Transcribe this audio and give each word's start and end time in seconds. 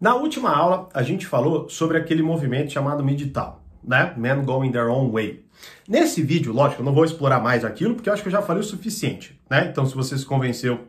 Na 0.00 0.14
última 0.14 0.50
aula, 0.50 0.88
a 0.94 1.02
gente 1.02 1.26
falou 1.26 1.68
sobre 1.68 1.98
aquele 1.98 2.22
movimento 2.22 2.72
chamado 2.72 3.04
MGTOW, 3.04 3.60
né? 3.84 4.14
Men 4.16 4.42
Going 4.42 4.72
Their 4.72 4.88
Own 4.88 5.10
Way. 5.10 5.44
Nesse 5.86 6.22
vídeo, 6.22 6.54
lógico, 6.54 6.80
eu 6.80 6.86
não 6.86 6.94
vou 6.94 7.04
explorar 7.04 7.38
mais 7.38 7.66
aquilo, 7.66 7.94
porque 7.94 8.08
eu 8.08 8.14
acho 8.14 8.22
que 8.22 8.28
eu 8.28 8.32
já 8.32 8.40
falei 8.40 8.62
o 8.62 8.64
suficiente, 8.64 9.38
né? 9.50 9.68
Então, 9.70 9.84
se 9.84 9.94
você 9.94 10.16
se 10.16 10.24
convenceu, 10.24 10.88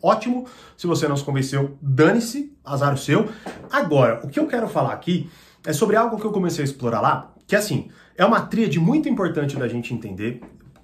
ótimo. 0.00 0.46
Se 0.76 0.86
você 0.86 1.08
não 1.08 1.16
se 1.16 1.24
convenceu, 1.24 1.76
dane-se, 1.82 2.56
azar 2.64 2.94
o 2.94 2.96
seu. 2.96 3.28
Agora, 3.72 4.20
o 4.24 4.28
que 4.28 4.38
eu 4.38 4.46
quero 4.46 4.68
falar 4.68 4.92
aqui 4.92 5.28
é 5.66 5.72
sobre 5.72 5.96
algo 5.96 6.16
que 6.16 6.24
eu 6.24 6.30
comecei 6.30 6.62
a 6.62 6.64
explorar 6.64 7.00
lá, 7.00 7.34
que 7.44 7.56
assim, 7.56 7.90
é 8.16 8.24
uma 8.24 8.42
tríade 8.42 8.78
muito 8.78 9.08
importante 9.08 9.56
da 9.56 9.66
gente 9.66 9.92
entender 9.92 10.40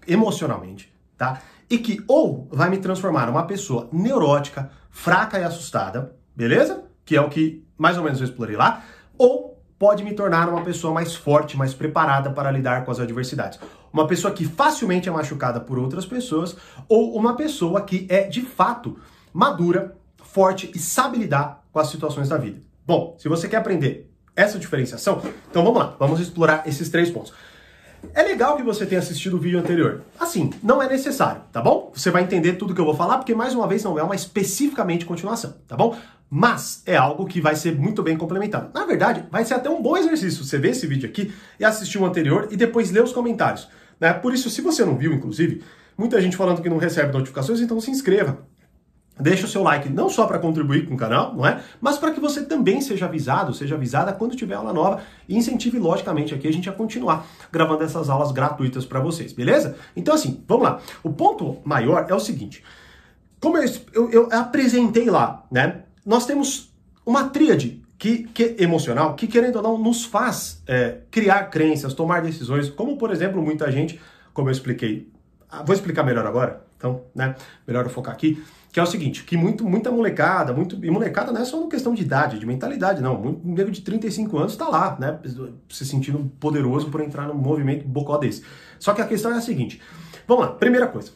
emocionalmente, 0.09 0.93
tá? 1.17 1.41
E 1.71 1.79
que 1.79 2.03
ou 2.09 2.49
vai 2.51 2.69
me 2.69 2.79
transformar 2.79 3.27
numa 3.27 3.47
pessoa 3.47 3.89
neurótica, 3.93 4.73
fraca 4.91 5.39
e 5.39 5.45
assustada, 5.45 6.17
beleza? 6.35 6.93
Que 7.05 7.17
é 7.17 7.21
o 7.21 7.29
que 7.29 7.65
mais 7.77 7.97
ou 7.99 8.05
menos 8.05 8.21
eu 8.21 8.27
explorei 8.27 8.57
lá, 8.57 8.85
ou 9.19 9.55
pode 9.79 10.05
me 10.05 10.15
tornar 10.15 10.49
uma 10.49 10.63
pessoa 10.63 10.95
mais 10.95 11.15
forte, 11.15 11.57
mais 11.57 11.75
preparada 11.75 12.31
para 12.31 12.51
lidar 12.51 12.85
com 12.85 12.91
as 12.91 13.01
adversidades. 13.01 13.59
Uma 13.93 14.07
pessoa 14.07 14.33
que 14.33 14.45
facilmente 14.45 15.09
é 15.09 15.13
machucada 15.13 15.61
por 15.61 15.79
outras 15.79 16.07
pessoas, 16.07 16.57
ou 16.89 17.17
uma 17.17 17.37
pessoa 17.37 17.83
que 17.83 18.07
é 18.09 18.23
de 18.23 18.43
fato 18.43 18.99
madura, 19.33 19.97
forte 20.23 20.71
e 20.75 20.79
sabe 20.79 21.19
lidar 21.19 21.65
com 21.73 21.79
as 21.79 21.89
situações 21.89 22.29
da 22.29 22.39
vida. 22.39 22.61
Bom, 22.87 23.15
se 23.19 23.29
você 23.29 23.49
quer 23.49 23.57
aprender 23.57 24.11
essa 24.37 24.59
diferenciação, 24.59 25.23
então 25.51 25.65
vamos 25.65 25.79
lá, 25.79 25.97
vamos 25.99 26.21
explorar 26.21 26.67
esses 26.67 26.89
três 26.89 27.11
pontos. 27.11 27.33
É 28.13 28.23
legal 28.23 28.57
que 28.57 28.63
você 28.63 28.85
tenha 28.85 29.01
assistido 29.01 29.37
o 29.37 29.39
vídeo 29.39 29.59
anterior. 29.59 30.03
Assim, 30.19 30.51
não 30.63 30.83
é 30.83 30.89
necessário, 30.89 31.43
tá 31.53 31.63
bom? 31.63 31.93
Você 31.95 32.11
vai 32.11 32.23
entender 32.23 32.55
tudo 32.55 32.75
que 32.75 32.81
eu 32.81 32.85
vou 32.85 32.95
falar, 32.95 33.19
porque 33.19 33.35
mais 33.35 33.55
uma 33.55 33.67
vez 33.67 33.83
não 33.85 33.99
é 33.99 34.03
uma 34.03 34.15
especificamente 34.15 35.05
continuação, 35.05 35.55
tá 35.67 35.77
bom? 35.77 35.97
Mas 36.29 36.83
é 36.87 36.97
algo 36.97 37.27
que 37.27 37.41
vai 37.41 37.55
ser 37.55 37.79
muito 37.79 38.03
bem 38.03 38.17
complementado. 38.17 38.71
Na 38.75 38.85
verdade, 38.85 39.25
vai 39.31 39.45
ser 39.45 39.55
até 39.55 39.71
um 39.71 39.81
bom 39.81 39.97
exercício 39.97 40.45
você 40.45 40.59
ver 40.59 40.71
esse 40.71 40.87
vídeo 40.87 41.09
aqui 41.09 41.33
e 41.59 41.65
assistir 41.65 41.99
o 41.99 42.05
anterior 42.05 42.49
e 42.51 42.57
depois 42.57 42.91
ler 42.91 43.03
os 43.03 43.13
comentários. 43.13 43.69
Né? 44.01 44.13
Por 44.13 44.35
isso, 44.35 44.51
se 44.51 44.61
você 44.61 44.85
não 44.85 44.97
viu, 44.97 45.13
inclusive, 45.13 45.63
muita 45.97 46.21
gente 46.21 46.37
falando 46.37 46.61
que 46.61 46.69
não 46.69 46.79
recebe 46.79 47.13
notificações, 47.13 47.61
então 47.61 47.81
se 47.81 47.91
inscreva 47.91 48.39
Deixa 49.19 49.47
o 49.47 49.49
seu 49.49 49.63
like 49.63 49.89
não 49.89 50.09
só 50.11 50.27
para 50.27 50.41
contribuir 50.41 50.89
com 50.89 50.95
o 50.95 50.97
canal, 50.97 51.35
não 51.35 51.47
é? 51.47 51.63
Mas 51.81 51.97
para 51.99 52.11
que 52.11 52.19
você 52.19 52.45
também 52.45 52.81
seja 52.81 53.07
avisado, 53.07 53.55
seja 53.55 53.77
avisada 53.77 54.13
quando 54.13 54.35
tiver 54.35 54.55
aula 54.55 54.73
nova 54.73 55.03
e 55.29 55.37
incentive 55.37 55.79
logicamente 55.79 56.35
aqui 56.35 56.49
a 56.49 56.53
gente 56.53 56.69
a 56.69 56.73
continuar 56.73 57.25
gravando 57.53 57.85
essas 57.85 58.11
aulas 58.11 58.33
gratuitas 58.33 58.85
para 58.85 58.99
vocês, 58.99 59.33
beleza? 59.33 59.77
Então 59.95 60.15
assim, 60.15 60.43
vamos 60.49 60.65
lá. 60.65 60.81
O 61.03 61.11
ponto 61.11 61.59
maior 61.65 62.07
é 62.09 62.15
o 62.15 62.19
seguinte. 62.19 62.65
Como 63.41 63.57
eu, 63.57 63.71
eu, 63.93 64.11
eu 64.11 64.29
apresentei 64.33 65.09
lá, 65.09 65.45
né? 65.51 65.83
Nós 66.05 66.27
temos 66.27 66.75
uma 67.07 67.29
tríade 67.29 67.85
que, 67.99 68.25
que, 68.25 68.57
emocional 68.59 69.15
que, 69.15 69.27
querendo 69.27 69.57
ou 69.57 69.63
não, 69.63 69.79
nos 69.79 70.05
faz 70.05 70.63
é, 70.67 70.99
criar 71.11 71.45
crenças, 71.45 71.95
tomar 71.95 72.21
decisões, 72.21 72.69
como, 72.69 72.97
por 72.97 73.11
exemplo, 73.11 73.41
muita 73.41 73.71
gente, 73.71 74.01
como 74.33 74.49
eu 74.49 74.53
expliquei, 74.53 75.09
ah, 75.49 75.63
vou 75.63 75.75
explicar 75.75 76.03
melhor 76.03 76.27
agora, 76.27 76.65
então, 76.77 77.03
né, 77.15 77.35
melhor 77.67 77.85
eu 77.85 77.91
focar 77.91 78.13
aqui, 78.13 78.43
que 78.75 78.81
é 78.81 78.83
o 78.83 78.87
seguinte, 78.87 79.23
que 79.23 79.37
muito, 79.37 79.65
muita 79.65 79.89
molecada, 79.89 80.53
muito, 80.53 80.85
e 80.85 80.91
molecada 80.91 81.31
não 81.31 81.41
é 81.41 81.45
só 81.45 81.61
uma 81.61 81.69
questão 81.69 81.95
de 81.95 82.03
idade, 82.03 82.41
de 82.41 82.45
mentalidade, 82.45 83.01
não. 83.01 83.17
Muito 83.17 83.47
nego 83.47 83.71
de 83.71 83.81
35 83.81 84.37
anos 84.37 84.53
está 84.55 84.67
lá, 84.67 84.97
né? 84.99 85.17
Se 85.69 85.87
sentindo 85.87 86.29
poderoso 86.41 86.91
por 86.91 87.01
entrar 87.01 87.29
num 87.29 87.35
movimento 87.35 87.87
bocó 87.87 88.19
desse. 88.19 88.43
Só 88.81 88.93
que 88.93 89.01
a 89.01 89.07
questão 89.07 89.33
é 89.33 89.37
a 89.37 89.41
seguinte. 89.41 89.81
Vamos 90.27 90.47
lá, 90.47 90.53
primeira 90.55 90.89
coisa. 90.89 91.13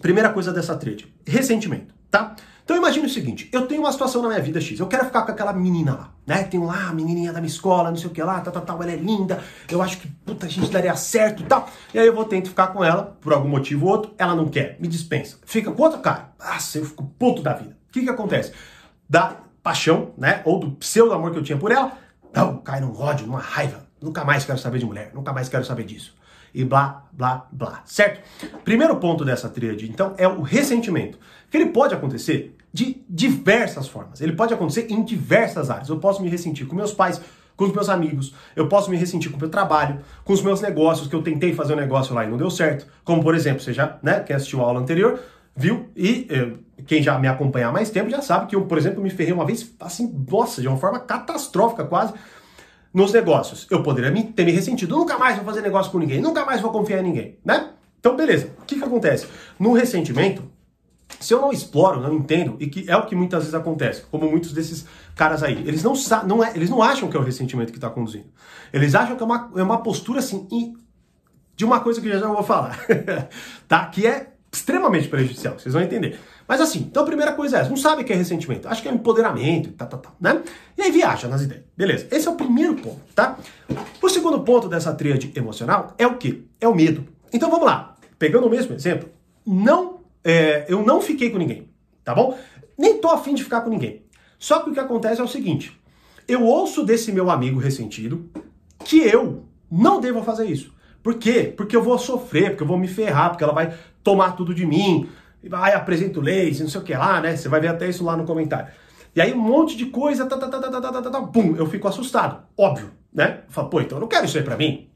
Primeira 0.00 0.30
coisa 0.30 0.54
dessa 0.54 0.74
trade, 0.74 1.14
ressentimento, 1.26 1.94
tá? 2.10 2.34
Então 2.64 2.74
imagine 2.74 3.04
o 3.04 3.10
seguinte, 3.10 3.50
eu 3.52 3.66
tenho 3.66 3.82
uma 3.82 3.92
situação 3.92 4.22
na 4.22 4.28
minha 4.28 4.40
vida 4.40 4.58
X, 4.58 4.80
eu 4.80 4.86
quero 4.86 5.04
ficar 5.04 5.20
com 5.26 5.32
aquela 5.32 5.52
menina 5.52 5.92
lá, 5.92 6.14
né? 6.30 6.44
Tem 6.44 6.60
lá 6.64 6.90
a 6.90 6.92
menininha 6.92 7.32
da 7.32 7.40
minha 7.40 7.50
escola, 7.50 7.90
não 7.90 7.96
sei 7.96 8.06
o 8.06 8.10
que 8.10 8.22
lá, 8.22 8.40
tal, 8.40 8.52
tal, 8.52 8.62
tal, 8.62 8.80
ela 8.84 8.92
é 8.92 8.96
linda, 8.96 9.42
eu 9.68 9.82
acho 9.82 9.98
que, 9.98 10.06
puta, 10.06 10.46
a 10.46 10.48
gente 10.48 10.70
daria 10.70 10.94
certo 10.94 11.42
e 11.42 11.46
tal. 11.46 11.68
E 11.92 11.98
aí 11.98 12.06
eu 12.06 12.14
vou 12.14 12.24
tentar 12.24 12.48
ficar 12.48 12.68
com 12.68 12.84
ela, 12.84 13.18
por 13.20 13.32
algum 13.32 13.48
motivo 13.48 13.86
ou 13.86 13.90
outro, 13.90 14.14
ela 14.16 14.36
não 14.36 14.46
quer, 14.46 14.76
me 14.78 14.86
dispensa. 14.86 15.38
Fica 15.44 15.72
com 15.72 15.82
outro 15.82 15.98
cara, 15.98 16.30
nossa, 16.38 16.78
eu 16.78 16.84
fico 16.84 17.02
puto 17.18 17.42
da 17.42 17.52
vida. 17.54 17.76
O 17.88 17.92
que 17.92 18.02
que 18.02 18.08
acontece? 18.08 18.52
Da 19.08 19.38
paixão, 19.60 20.12
né, 20.16 20.40
ou 20.44 20.60
do 20.60 20.70
pseudo 20.76 21.12
amor 21.12 21.32
que 21.32 21.38
eu 21.38 21.42
tinha 21.42 21.58
por 21.58 21.72
ela, 21.72 21.98
não, 22.32 22.58
cai 22.58 22.78
num 22.80 22.96
ódio, 22.96 23.26
numa 23.26 23.40
raiva, 23.40 23.84
nunca 24.00 24.24
mais 24.24 24.44
quero 24.44 24.58
saber 24.58 24.78
de 24.78 24.86
mulher, 24.86 25.10
nunca 25.12 25.32
mais 25.32 25.48
quero 25.48 25.64
saber 25.64 25.82
disso 25.82 26.14
e 26.52 26.64
blá, 26.64 27.04
blá, 27.12 27.46
blá, 27.52 27.82
certo? 27.84 28.20
Primeiro 28.64 28.96
ponto 28.96 29.24
dessa 29.24 29.48
tríade, 29.48 29.88
então, 29.88 30.14
é 30.18 30.26
o 30.26 30.42
ressentimento, 30.42 31.16
que 31.48 31.56
ele 31.56 31.66
pode 31.66 31.94
acontecer 31.94 32.56
de 32.72 33.02
diversas 33.08 33.88
formas. 33.88 34.20
Ele 34.20 34.32
pode 34.32 34.54
acontecer 34.54 34.86
em 34.90 35.02
diversas 35.02 35.70
áreas. 35.70 35.88
Eu 35.88 35.98
posso 35.98 36.22
me 36.22 36.28
ressentir 36.28 36.66
com 36.66 36.76
meus 36.76 36.92
pais, 36.92 37.20
com 37.60 37.64
os 37.64 37.72
meus 37.72 37.90
amigos, 37.90 38.34
eu 38.56 38.68
posso 38.68 38.90
me 38.90 38.96
ressentir 38.96 39.30
com 39.30 39.36
o 39.36 39.40
meu 39.40 39.50
trabalho, 39.50 40.00
com 40.24 40.32
os 40.32 40.40
meus 40.40 40.62
negócios, 40.62 41.06
que 41.06 41.14
eu 41.14 41.22
tentei 41.22 41.52
fazer 41.52 41.74
um 41.74 41.76
negócio 41.76 42.14
lá 42.14 42.24
e 42.24 42.28
não 42.28 42.38
deu 42.38 42.50
certo. 42.50 42.86
Como, 43.04 43.22
por 43.22 43.34
exemplo, 43.34 43.60
você 43.60 43.70
já, 43.70 43.98
né, 44.02 44.20
quem 44.20 44.34
assistiu 44.34 44.62
a 44.62 44.64
aula 44.64 44.80
anterior, 44.80 45.20
viu? 45.54 45.90
E 45.94 46.26
eh, 46.30 46.52
quem 46.86 47.02
já 47.02 47.18
me 47.18 47.28
acompanha 47.28 47.68
há 47.68 47.72
mais 47.72 47.90
tempo 47.90 48.08
já 48.08 48.22
sabe 48.22 48.46
que 48.46 48.56
eu, 48.56 48.64
por 48.64 48.78
exemplo, 48.78 49.02
me 49.02 49.10
ferrei 49.10 49.34
uma 49.34 49.44
vez, 49.44 49.74
assim, 49.78 50.10
nossa, 50.30 50.62
de 50.62 50.68
uma 50.68 50.78
forma 50.78 51.00
catastrófica 51.00 51.84
quase, 51.84 52.14
nos 52.94 53.12
negócios. 53.12 53.66
Eu 53.70 53.82
poderia 53.82 54.10
me, 54.10 54.24
ter 54.24 54.46
me 54.46 54.52
ressentido, 54.52 54.96
nunca 54.96 55.18
mais 55.18 55.36
vou 55.36 55.44
fazer 55.44 55.60
negócio 55.60 55.92
com 55.92 55.98
ninguém, 55.98 56.18
nunca 56.18 56.46
mais 56.46 56.62
vou 56.62 56.72
confiar 56.72 57.00
em 57.00 57.02
ninguém, 57.02 57.38
né? 57.44 57.72
Então, 57.98 58.16
beleza. 58.16 58.54
O 58.62 58.64
que 58.64 58.76
que 58.76 58.84
acontece? 58.84 59.26
No 59.58 59.74
ressentimento, 59.74 60.42
se 61.18 61.34
eu 61.34 61.40
não 61.40 61.52
exploro, 61.52 62.00
não 62.00 62.14
entendo, 62.14 62.56
e 62.60 62.66
que 62.66 62.88
é 62.88 62.96
o 62.96 63.06
que 63.06 63.16
muitas 63.16 63.40
vezes 63.40 63.54
acontece, 63.54 64.02
como 64.10 64.30
muitos 64.30 64.52
desses 64.52 64.86
caras 65.16 65.42
aí, 65.42 65.62
eles 65.66 65.82
não, 65.82 65.94
não, 66.26 66.44
é, 66.44 66.52
eles 66.54 66.70
não 66.70 66.82
acham 66.82 67.10
que 67.10 67.16
é 67.16 67.20
o 67.20 67.22
ressentimento 67.22 67.72
que 67.72 67.78
está 67.78 67.90
conduzindo. 67.90 68.26
Eles 68.72 68.94
acham 68.94 69.16
que 69.16 69.22
é 69.22 69.26
uma, 69.26 69.50
é 69.56 69.62
uma 69.62 69.82
postura 69.82 70.20
assim, 70.20 70.46
de 71.56 71.64
uma 71.64 71.80
coisa 71.80 72.00
que 72.00 72.08
eu 72.08 72.18
já, 72.18 72.26
vou 72.26 72.42
falar, 72.42 72.78
tá? 73.68 73.86
Que 73.86 74.06
é 74.06 74.28
extremamente 74.52 75.08
prejudicial, 75.08 75.58
vocês 75.58 75.72
vão 75.72 75.82
entender. 75.82 76.18
Mas 76.48 76.60
assim, 76.60 76.80
então 76.80 77.02
a 77.02 77.06
primeira 77.06 77.32
coisa 77.32 77.58
é 77.58 77.60
essa, 77.60 77.70
não 77.70 77.76
sabe 77.76 78.02
o 78.02 78.04
que 78.04 78.12
é 78.12 78.16
ressentimento, 78.16 78.66
acha 78.66 78.82
que 78.82 78.88
é 78.88 78.92
empoderamento, 78.92 79.70
tá, 79.72 79.86
tá, 79.86 79.96
tá, 79.96 80.10
né? 80.20 80.42
E 80.76 80.82
aí 80.82 80.90
viaja 80.90 81.28
nas 81.28 81.42
ideias, 81.42 81.64
beleza. 81.76 82.08
Esse 82.10 82.26
é 82.26 82.30
o 82.30 82.34
primeiro 82.34 82.74
ponto, 82.74 83.00
tá? 83.14 83.38
O 84.02 84.08
segundo 84.08 84.40
ponto 84.40 84.68
dessa 84.68 84.92
tríade 84.92 85.30
emocional 85.36 85.94
é 85.96 86.06
o 86.06 86.16
quê? 86.16 86.42
É 86.60 86.66
o 86.66 86.74
medo. 86.74 87.06
Então 87.32 87.50
vamos 87.50 87.66
lá, 87.66 87.94
pegando 88.18 88.46
o 88.46 88.50
mesmo 88.50 88.74
exemplo, 88.74 89.08
não, 89.46 89.99
é, 90.24 90.66
eu 90.68 90.82
não 90.82 91.00
fiquei 91.00 91.30
com 91.30 91.38
ninguém, 91.38 91.68
tá 92.04 92.14
bom? 92.14 92.38
Nem 92.76 92.98
tô 92.98 93.08
afim 93.08 93.34
de 93.34 93.44
ficar 93.44 93.60
com 93.62 93.70
ninguém. 93.70 94.04
Só 94.38 94.60
que 94.60 94.70
o 94.70 94.72
que 94.72 94.80
acontece 94.80 95.20
é 95.20 95.24
o 95.24 95.28
seguinte, 95.28 95.78
eu 96.26 96.44
ouço 96.44 96.84
desse 96.84 97.12
meu 97.12 97.30
amigo 97.30 97.58
ressentido 97.58 98.30
que 98.84 98.98
eu 98.98 99.44
não 99.70 100.00
devo 100.00 100.22
fazer 100.22 100.46
isso. 100.46 100.72
Por 101.02 101.14
quê? 101.14 101.52
Porque 101.56 101.76
eu 101.76 101.82
vou 101.82 101.98
sofrer, 101.98 102.50
porque 102.50 102.62
eu 102.62 102.66
vou 102.66 102.78
me 102.78 102.88
ferrar, 102.88 103.30
porque 103.30 103.44
ela 103.44 103.52
vai 103.52 103.74
tomar 104.02 104.32
tudo 104.32 104.54
de 104.54 104.66
mim, 104.66 105.08
vai 105.48 105.72
apresento 105.74 106.20
leis, 106.20 106.60
não 106.60 106.68
sei 106.68 106.80
o 106.80 106.84
que 106.84 106.94
lá, 106.94 107.20
né? 107.20 107.36
Você 107.36 107.48
vai 107.48 107.60
ver 107.60 107.68
até 107.68 107.88
isso 107.88 108.04
lá 108.04 108.16
no 108.16 108.24
comentário. 108.24 108.68
E 109.14 109.20
aí 109.20 109.32
um 109.32 109.38
monte 109.38 109.76
de 109.76 109.86
coisa, 109.86 110.26
tá, 110.26 110.36
tá, 110.36 110.48
tá, 110.48 110.60
tá, 110.60 110.80
tá, 110.80 111.02
tá, 111.02 111.10
tá, 111.10 111.22
pum, 111.22 111.56
eu 111.56 111.66
fico 111.66 111.88
assustado, 111.88 112.42
óbvio, 112.56 112.90
né? 113.12 113.40
Eu 113.46 113.52
falo, 113.52 113.68
pô, 113.68 113.80
então 113.80 113.98
eu 113.98 114.02
não 114.02 114.08
quero 114.08 114.24
isso 114.24 114.38
aí 114.38 114.44
pra 114.44 114.56
mim. 114.56 114.88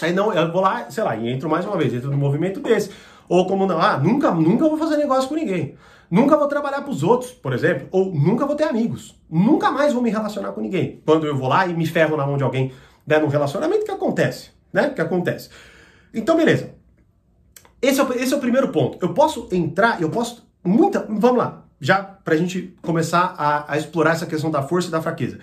Aí 0.00 0.12
não, 0.12 0.32
eu 0.32 0.52
vou 0.52 0.60
lá, 0.60 0.90
sei 0.90 1.04
lá, 1.04 1.16
e 1.16 1.28
entro 1.28 1.48
mais 1.48 1.64
uma 1.64 1.76
vez, 1.76 1.92
entro 1.94 2.10
num 2.10 2.16
movimento 2.16 2.60
desse. 2.60 2.90
Ou 3.28 3.46
como 3.46 3.66
não, 3.66 3.80
ah, 3.80 3.98
nunca, 3.98 4.30
nunca 4.30 4.68
vou 4.68 4.78
fazer 4.78 4.96
negócio 4.96 5.28
com 5.28 5.34
ninguém. 5.34 5.76
Nunca 6.10 6.36
vou 6.36 6.46
trabalhar 6.46 6.82
pros 6.82 7.02
outros, 7.02 7.32
por 7.32 7.52
exemplo. 7.52 7.88
Ou 7.90 8.14
nunca 8.14 8.46
vou 8.46 8.54
ter 8.54 8.64
amigos. 8.64 9.20
Nunca 9.28 9.70
mais 9.70 9.92
vou 9.92 10.02
me 10.02 10.10
relacionar 10.10 10.52
com 10.52 10.60
ninguém. 10.60 11.02
Quando 11.04 11.26
eu 11.26 11.36
vou 11.36 11.48
lá 11.48 11.66
e 11.66 11.74
me 11.74 11.86
ferro 11.86 12.16
na 12.16 12.26
mão 12.26 12.36
de 12.36 12.44
alguém, 12.44 12.72
né, 13.06 13.18
num 13.18 13.28
relacionamento, 13.28 13.84
que 13.84 13.90
acontece? 13.90 14.50
Né? 14.72 14.90
Que 14.90 15.00
acontece. 15.00 15.50
Então, 16.14 16.36
beleza. 16.36 16.74
Esse 17.82 18.00
é, 18.00 18.04
o, 18.04 18.12
esse 18.12 18.32
é 18.32 18.36
o 18.36 18.40
primeiro 18.40 18.68
ponto. 18.68 18.98
Eu 19.00 19.12
posso 19.12 19.48
entrar, 19.52 20.00
eu 20.00 20.10
posso. 20.10 20.46
Muita. 20.64 21.06
Vamos 21.08 21.38
lá, 21.38 21.64
já 21.80 22.02
pra 22.02 22.36
gente 22.36 22.76
começar 22.82 23.34
a, 23.36 23.72
a 23.72 23.76
explorar 23.76 24.12
essa 24.12 24.26
questão 24.26 24.50
da 24.50 24.62
força 24.62 24.88
e 24.88 24.90
da 24.90 25.02
fraqueza. 25.02 25.38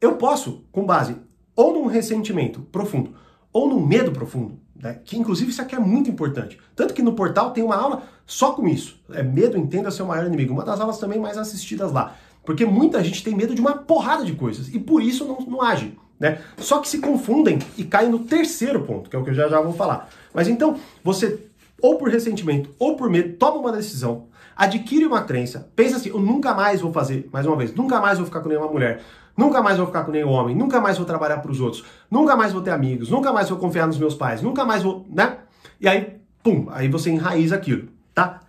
Eu 0.00 0.16
posso, 0.16 0.64
com 0.70 0.84
base 0.84 1.16
ou 1.56 1.74
num 1.74 1.86
ressentimento 1.86 2.60
profundo, 2.72 3.14
ou 3.52 3.68
num 3.68 3.84
medo 3.84 4.12
profundo, 4.12 4.58
né? 4.82 4.98
que 5.04 5.18
inclusive 5.18 5.50
isso 5.50 5.62
aqui 5.62 5.74
é 5.74 5.78
muito 5.78 6.10
importante. 6.10 6.58
Tanto 6.74 6.94
que 6.94 7.02
no 7.02 7.12
portal 7.12 7.52
tem 7.52 7.62
uma 7.62 7.76
aula 7.76 8.02
só 8.26 8.52
com 8.52 8.66
isso. 8.66 9.00
É 9.12 9.22
medo, 9.22 9.56
entenda 9.56 9.90
seu 9.90 10.06
maior 10.06 10.26
inimigo. 10.26 10.52
Uma 10.52 10.64
das 10.64 10.80
aulas 10.80 10.98
também 10.98 11.18
mais 11.18 11.36
assistidas 11.36 11.92
lá. 11.92 12.16
Porque 12.44 12.64
muita 12.64 13.02
gente 13.04 13.22
tem 13.22 13.34
medo 13.34 13.54
de 13.54 13.60
uma 13.60 13.76
porrada 13.76 14.24
de 14.24 14.32
coisas 14.32 14.72
e 14.74 14.78
por 14.78 15.02
isso 15.02 15.24
não, 15.24 15.38
não 15.40 15.62
age. 15.62 15.96
Né? 16.18 16.38
Só 16.58 16.78
que 16.78 16.88
se 16.88 16.98
confundem 16.98 17.58
e 17.78 17.84
caem 17.84 18.10
no 18.10 18.20
terceiro 18.20 18.82
ponto, 18.82 19.08
que 19.08 19.16
é 19.16 19.18
o 19.18 19.24
que 19.24 19.30
eu 19.30 19.34
já 19.34 19.48
já 19.48 19.60
vou 19.60 19.72
falar. 19.72 20.08
Mas 20.34 20.48
então, 20.48 20.76
você 21.02 21.50
ou 21.80 21.96
por 21.96 22.10
ressentimento 22.10 22.70
ou 22.78 22.96
por 22.96 23.08
medo, 23.08 23.36
toma 23.36 23.58
uma 23.58 23.72
decisão, 23.72 24.26
adquire 24.54 25.06
uma 25.06 25.22
crença, 25.22 25.70
pensa 25.74 25.96
assim, 25.96 26.10
eu 26.10 26.20
nunca 26.20 26.54
mais 26.54 26.80
vou 26.80 26.92
fazer, 26.92 27.28
mais 27.32 27.46
uma 27.46 27.56
vez, 27.56 27.74
nunca 27.74 28.00
mais 28.00 28.18
vou 28.18 28.26
ficar 28.26 28.40
com 28.40 28.48
nenhuma 28.48 28.68
mulher, 28.68 29.02
nunca 29.40 29.62
mais 29.62 29.78
vou 29.78 29.86
ficar 29.86 30.04
com 30.04 30.12
nenhum 30.12 30.28
homem, 30.28 30.54
nunca 30.54 30.80
mais 30.80 30.98
vou 30.98 31.06
trabalhar 31.06 31.38
para 31.38 31.50
os 31.50 31.60
outros, 31.60 31.82
nunca 32.10 32.36
mais 32.36 32.52
vou 32.52 32.60
ter 32.60 32.70
amigos, 32.70 33.08
nunca 33.08 33.32
mais 33.32 33.48
vou 33.48 33.58
confiar 33.58 33.86
nos 33.86 33.98
meus 33.98 34.14
pais, 34.14 34.42
nunca 34.42 34.66
mais 34.66 34.82
vou, 34.82 35.06
né? 35.08 35.38
E 35.80 35.88
aí, 35.88 36.20
pum, 36.42 36.68
aí 36.70 36.88
você 36.88 37.10
enraiza 37.10 37.56
aquilo, 37.56 37.88
tá? 38.14 38.40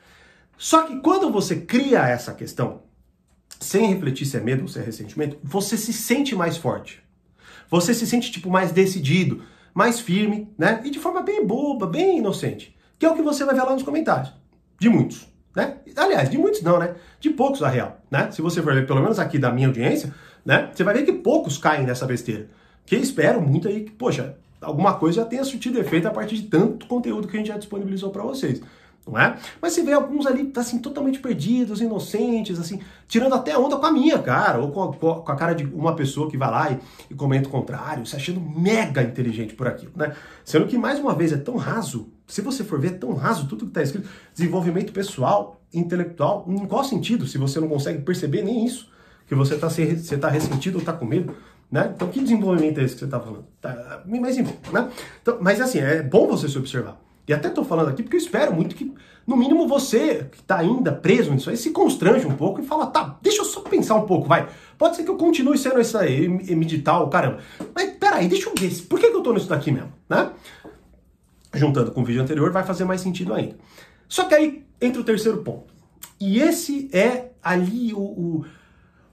Só 0.58 0.84
que 0.84 1.00
quando 1.00 1.32
você 1.32 1.56
cria 1.56 2.08
essa 2.08 2.34
questão, 2.34 2.82
sem 3.60 3.88
refletir 3.88 4.26
se 4.26 4.36
é 4.36 4.42
medo 4.42 4.64
ou 4.64 4.68
se 4.68 4.80
é 4.80 4.82
ressentimento, 4.82 5.38
você 5.42 5.78
se 5.78 5.94
sente 5.94 6.36
mais 6.36 6.58
forte. 6.58 7.02
Você 7.70 7.94
se 7.94 8.06
sente 8.06 8.30
tipo 8.32 8.50
mais 8.50 8.72
decidido, 8.72 9.44
mais 9.74 10.00
firme, 10.00 10.52
né? 10.58 10.82
E 10.84 10.90
de 10.90 11.00
forma 11.00 11.22
bem 11.22 11.46
boba, 11.46 11.88
bem 11.88 12.18
inocente. 12.18 12.76
Que 13.00 13.06
é 13.06 13.10
o 13.10 13.16
que 13.16 13.22
você 13.22 13.46
vai 13.46 13.56
ver 13.56 13.64
lá 13.64 13.72
nos 13.72 13.84
comentários. 13.84 14.34
De 14.78 14.90
muitos, 14.90 15.28
né? 15.56 15.78
Aliás, 15.96 16.30
de 16.30 16.38
muitos 16.38 16.62
não, 16.62 16.80
né? 16.80 16.96
De 17.20 17.30
poucos, 17.30 17.64
a 17.64 17.70
real, 17.70 18.02
né? 18.12 18.30
Se 18.32 18.42
você 18.42 18.62
for 18.62 18.74
ver, 18.74 18.86
pelo 18.86 19.02
menos 19.02 19.20
aqui 19.20 19.40
da 19.40 19.52
minha 19.52 19.68
audiência, 19.68 20.14
né? 20.46 20.70
Você 20.74 20.84
vai 20.84 20.94
ver 20.94 21.06
que 21.06 21.14
poucos 21.14 21.58
caem 21.58 21.86
nessa 21.86 22.06
besteira. 22.06 22.48
Que 22.86 22.96
espero 22.96 23.42
muito 23.42 23.68
aí 23.68 23.82
que, 23.86 23.92
poxa, 23.92 24.36
alguma 24.60 24.94
coisa 24.96 25.22
já 25.22 25.26
tenha 25.26 25.44
surtido 25.44 25.80
efeito 25.80 26.08
a 26.08 26.12
partir 26.12 26.36
de 26.36 26.44
tanto 26.44 26.86
conteúdo 26.88 27.28
que 27.28 27.36
a 27.36 27.40
gente 27.40 27.48
já 27.48 27.58
disponibilizou 27.58 28.10
para 28.10 28.24
vocês 28.24 28.62
não 29.08 29.20
é? 29.20 29.38
Mas 29.62 29.74
você 29.74 29.84
vê 29.84 29.94
alguns 29.94 30.28
ali, 30.28 30.52
assim, 30.56 30.78
totalmente 30.80 31.20
perdidos, 31.20 31.82
inocentes, 31.82 32.60
assim, 32.60 32.80
tirando 33.08 33.34
até 33.34 33.58
onda 33.58 33.78
com 33.78 33.86
a 33.86 33.92
minha 33.92 34.20
cara, 34.20 34.60
ou 34.60 34.72
com 34.72 34.84
a, 34.84 34.94
com 34.94 35.32
a 35.32 35.36
cara 35.36 35.54
de 35.54 35.66
uma 35.66 35.96
pessoa 35.96 36.30
que 36.30 36.38
vai 36.38 36.52
lá 36.52 36.72
e, 36.72 36.80
e, 37.10 37.16
comenta 37.16 37.48
o 37.48 37.52
contrário, 37.52 38.06
se 38.06 38.16
achando 38.16 38.40
mega 38.40 39.02
inteligente 39.02 39.54
por 39.54 39.68
aquilo, 39.68 39.92
né? 39.96 40.14
Sendo 40.46 40.68
que, 40.68 40.78
mais 40.78 41.00
uma 41.00 41.16
vez, 41.16 41.34
é 41.34 41.38
tão 41.38 41.56
raso, 41.56 42.10
se 42.28 42.42
você 42.42 42.64
for 42.64 42.80
ver, 42.80 42.90
é 42.90 42.98
tão 42.98 43.14
raso 43.14 43.48
tudo 43.48 43.66
que 43.66 43.72
está 43.72 43.82
escrito, 43.82 44.08
desenvolvimento 44.34 44.94
pessoal, 44.94 45.60
intelectual, 45.74 46.46
em 46.48 46.66
qual 46.66 46.84
sentido, 46.84 47.26
se 47.26 47.38
você 47.38 47.60
não 47.60 47.68
consegue 47.68 48.02
perceber 48.02 48.44
nem 48.44 48.66
isso, 48.66 48.90
que 49.32 49.36
você 49.36 49.56
está 49.56 49.70
você 49.70 50.18
tá 50.18 50.28
ressentido 50.28 50.76
ou 50.76 50.82
está 50.82 50.92
com 50.92 51.06
medo, 51.06 51.34
né? 51.72 51.90
Então, 51.96 52.10
que 52.10 52.20
desenvolvimento 52.20 52.80
é 52.80 52.84
esse 52.84 52.96
que 52.96 53.00
você 53.00 53.06
está 53.06 53.18
falando? 53.18 53.46
Tá, 53.62 54.04
mas 54.06 54.38
enfim, 54.38 54.58
né? 54.74 54.90
Então, 55.22 55.38
mas 55.40 55.62
assim, 55.62 55.80
é 55.80 56.04
bom 56.04 56.28
você 56.28 56.50
se 56.50 56.58
observar. 56.58 57.02
E 57.26 57.32
até 57.32 57.48
estou 57.48 57.64
falando 57.64 57.88
aqui 57.88 58.04
porque 58.04 58.18
eu 58.18 58.22
espero 58.22 58.54
muito 58.54 58.76
que, 58.76 58.94
no 59.26 59.38
mínimo, 59.38 59.70
você 59.70 60.26
que 60.30 60.40
está 60.40 60.58
ainda 60.58 60.92
preso 60.92 61.32
nisso 61.32 61.50
aí, 61.50 61.56
se 61.56 61.70
constrange 61.70 62.28
um 62.28 62.36
pouco 62.36 62.60
e 62.60 62.66
fala, 62.66 62.88
tá, 62.88 63.18
deixa 63.22 63.42
eu 63.42 63.46
só 63.46 63.62
pensar 63.62 63.96
um 63.96 64.06
pouco, 64.06 64.28
vai. 64.28 64.50
Pode 64.78 64.98
ser 64.98 65.04
que 65.04 65.10
eu 65.10 65.16
continue 65.16 65.58
sendo 65.58 65.80
isso 65.80 65.98
aí, 65.98 66.28
medital, 66.28 67.10
caramba. 67.10 67.40
Mas 67.74 67.92
peraí, 67.92 68.28
deixa 68.28 68.50
eu 68.50 68.54
ver, 68.54 68.70
por 68.90 69.00
que, 69.00 69.08
que 69.08 69.16
eu 69.16 69.20
estou 69.20 69.34
nisso 69.34 69.48
daqui 69.48 69.72
mesmo, 69.72 69.94
né? 70.10 70.30
Juntando 71.54 71.94
com 71.94 72.02
o 72.02 72.06
vídeo 72.06 72.22
anterior, 72.22 72.52
vai 72.52 72.66
fazer 72.66 72.84
mais 72.84 73.00
sentido 73.00 73.34
ainda. 73.34 73.56
Só 74.10 74.26
que 74.26 74.36
aí 74.36 74.66
entra 74.82 75.00
o 75.00 75.06
terceiro 75.06 75.38
ponto. 75.38 75.72
E 76.20 76.42
esse 76.42 76.90
é 76.92 77.32
ali 77.42 77.94
o, 77.94 78.02
o, 78.02 78.46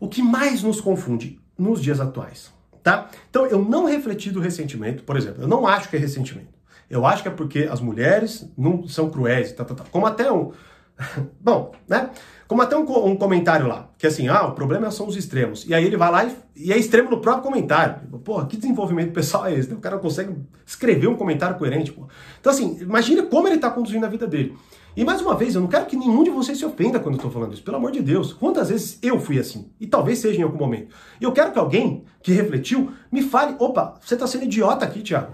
o 0.01 0.09
que 0.09 0.23
mais 0.23 0.63
nos 0.63 0.81
confunde 0.81 1.41
nos 1.59 1.83
dias 1.83 2.01
atuais, 2.01 2.53
tá? 2.83 3.09
Então, 3.29 3.47
eu 3.47 3.65
não 3.65 3.85
refleti 3.85 4.31
do 4.31 4.41
ressentimento, 4.41 5.03
por 5.03 5.17
exemplo, 5.17 5.43
eu 5.43 5.49
não 5.49 5.67
acho 5.67 5.89
que 5.89 5.97
é 5.97 5.99
ressentimento. 5.99 6.59
Eu 6.89 7.05
acho 7.05 7.23
que 7.23 7.29
é 7.29 7.33
porque 7.33 7.69
as 7.71 7.81
mulheres 7.81 8.51
não 8.57 8.89
são 8.89 9.11
cruéis, 9.11 9.53
tá, 9.53 9.65
tá, 9.65 9.75
tá. 9.75 9.85
como 9.91 10.07
até 10.07 10.33
um. 10.33 10.53
Bom, 11.41 11.73
né? 11.87 12.11
Como 12.47 12.63
até 12.63 12.75
um, 12.75 12.81
um, 12.81 13.15
comentário 13.15 13.67
lá, 13.67 13.91
que 13.99 14.07
assim, 14.07 14.27
ah, 14.27 14.47
o 14.47 14.53
problema 14.53 14.91
são 14.91 15.07
os 15.07 15.17
extremos. 15.17 15.67
E 15.67 15.75
aí 15.75 15.85
ele 15.85 15.99
vai 15.99 16.11
lá 16.11 16.25
e, 16.25 16.35
e 16.57 16.73
é 16.73 16.79
extremo 16.79 17.11
no 17.11 17.21
próprio 17.21 17.45
comentário. 17.45 18.01
Porra, 18.21 18.47
que 18.47 18.57
desenvolvimento 18.57 19.13
pessoal 19.13 19.47
é 19.47 19.55
esse? 19.55 19.71
O 19.71 19.81
cara 19.81 19.99
consegue 19.99 20.35
escrever 20.65 21.09
um 21.09 21.15
comentário 21.15 21.59
coerente, 21.59 21.93
pô. 21.93 22.09
Então, 22.41 22.51
assim, 22.51 22.79
imagina 22.81 23.23
como 23.25 23.47
ele 23.49 23.57
está 23.57 23.71
conduzindo 23.71 24.07
a 24.07 24.09
vida 24.09 24.27
dele. 24.27 24.57
E 24.97 25.05
mais 25.05 25.21
uma 25.21 25.35
vez, 25.35 25.55
eu 25.55 25.61
não 25.61 25.69
quero 25.69 25.87
que 25.87 25.97
nenhum 25.97 26.25
de 26.25 26.31
vocês 26.31 26.59
se 26.59 26.65
ofenda 26.65 26.99
quando 26.99 27.15
eu 27.15 27.19
estou 27.19 27.31
falando 27.31 27.55
isso, 27.55 27.63
pelo 27.63 27.77
amor 27.77 27.93
de 27.93 28.01
Deus. 28.01 28.33
Quantas 28.33 28.69
vezes 28.69 28.99
eu 29.03 29.21
fui 29.21 29.39
assim? 29.39 29.71
E 29.79 29.87
talvez 29.87 30.19
seja 30.19 30.41
em 30.41 30.43
algum 30.43 30.59
momento. 30.59 30.95
Eu 31.21 31.33
quero 31.33 31.53
que 31.53 31.59
alguém 31.59 32.05
que 32.23 32.33
refletiu 32.33 32.91
me 33.11 33.23
fale: 33.23 33.55
opa, 33.59 33.95
você 34.01 34.15
está 34.15 34.27
sendo 34.27 34.45
idiota 34.45 34.85
aqui, 34.85 35.03
Tiago. 35.03 35.33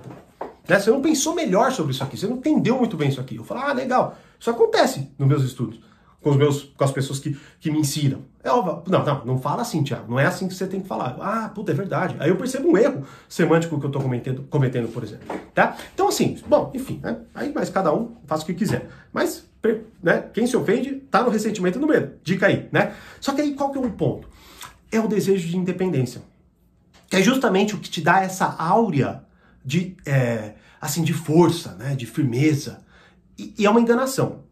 Né? 0.69 0.79
Você 0.79 0.91
não 0.91 1.01
pensou 1.01 1.35
melhor 1.35 1.73
sobre 1.73 1.93
isso 1.93 2.03
aqui, 2.03 2.17
você 2.17 2.27
não 2.27 2.37
entendeu 2.37 2.77
muito 2.79 2.97
bem 2.97 3.09
isso 3.09 3.21
aqui. 3.21 3.37
Eu 3.37 3.45
falo, 3.45 3.61
ah, 3.61 3.73
legal, 3.73 4.17
isso 4.39 4.51
acontece 4.51 5.11
nos 5.19 5.29
meus 5.29 5.43
estudos, 5.43 5.79
com, 6.25 6.31
os 6.31 6.37
meus, 6.37 6.63
com 6.63 6.83
as 6.83 6.91
pessoas 6.91 7.21
que, 7.21 7.39
que 7.61 7.71
me 7.71 7.79
ensinam. 7.79 8.23
É, 8.43 8.49
não, 8.49 8.83
não, 8.87 9.25
não 9.27 9.39
fala 9.39 9.61
assim, 9.61 9.83
Tiago, 9.83 10.11
não 10.11 10.19
é 10.19 10.25
assim 10.25 10.49
que 10.49 10.55
você 10.55 10.67
tem 10.67 10.81
que 10.81 10.89
falar. 10.89 11.19
Ah, 11.21 11.51
puta, 11.51 11.71
é 11.71 11.75
verdade. 11.75 12.17
Aí 12.19 12.31
eu 12.31 12.37
percebo 12.37 12.71
um 12.71 12.79
erro 12.79 13.07
semântico 13.29 13.79
que 13.79 13.85
eu 13.85 13.89
estou 13.89 14.03
cometendo, 14.03 14.43
cometendo, 14.49 14.89
por 14.89 15.03
exemplo. 15.03 15.39
Tá? 15.55 15.77
Então, 15.93 16.09
assim, 16.09 16.39
bom, 16.49 16.73
enfim, 16.75 16.99
né? 17.03 17.19
Aí, 17.35 17.53
mas 17.55 17.69
cada 17.69 17.95
um 17.95 18.17
faz 18.27 18.41
o 18.41 18.47
que 18.47 18.55
quiser. 18.55 18.89
Mas, 19.13 19.45
né, 20.03 20.25
quem 20.33 20.47
se 20.47 20.57
ofende 20.57 20.95
tá 21.11 21.23
no 21.23 21.29
ressentimento 21.29 21.79
e 21.79 21.81
no 21.81 21.87
medo. 21.87 22.15
Dica 22.25 22.47
aí, 22.47 22.71
né? 22.73 22.95
Só 23.21 23.35
que 23.35 23.43
aí 23.43 23.55
qual 23.55 23.71
que 23.71 23.77
é 23.77 23.81
o 23.83 23.91
ponto? 23.91 24.27
É 24.91 24.99
o 24.99 25.07
desejo 25.07 25.47
de 25.47 25.59
independência. 25.59 26.23
Que 27.11 27.17
é 27.17 27.23
justamente 27.23 27.75
o 27.75 27.79
que 27.79 27.91
te 27.91 28.01
dá 28.01 28.23
essa 28.23 28.47
áurea 28.59 29.25
de, 29.63 29.95
é, 30.07 30.55
assim, 30.81 31.03
de 31.03 31.13
força, 31.13 31.75
né, 31.75 31.95
de 31.95 32.07
firmeza. 32.07 32.83
E, 33.39 33.55
e, 33.59 33.67
é 33.67 33.71
uma 33.71 33.81
enganação. 33.81 34.44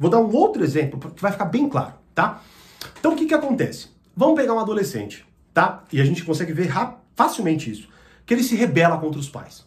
Vou 0.00 0.08
dar 0.08 0.18
um 0.18 0.34
outro 0.34 0.64
exemplo 0.64 0.98
que 1.10 1.20
vai 1.20 1.30
ficar 1.30 1.44
bem 1.44 1.68
claro, 1.68 1.92
tá? 2.14 2.40
Então 2.98 3.12
o 3.12 3.16
que, 3.16 3.26
que 3.26 3.34
acontece? 3.34 3.88
Vamos 4.16 4.34
pegar 4.34 4.54
um 4.54 4.58
adolescente, 4.58 5.26
tá? 5.52 5.84
E 5.92 6.00
a 6.00 6.04
gente 6.06 6.24
consegue 6.24 6.54
ver 6.54 6.72
facilmente 7.14 7.70
isso. 7.70 7.86
Que 8.24 8.32
ele 8.32 8.42
se 8.42 8.56
rebela 8.56 8.96
contra 8.96 9.20
os 9.20 9.28
pais. 9.28 9.66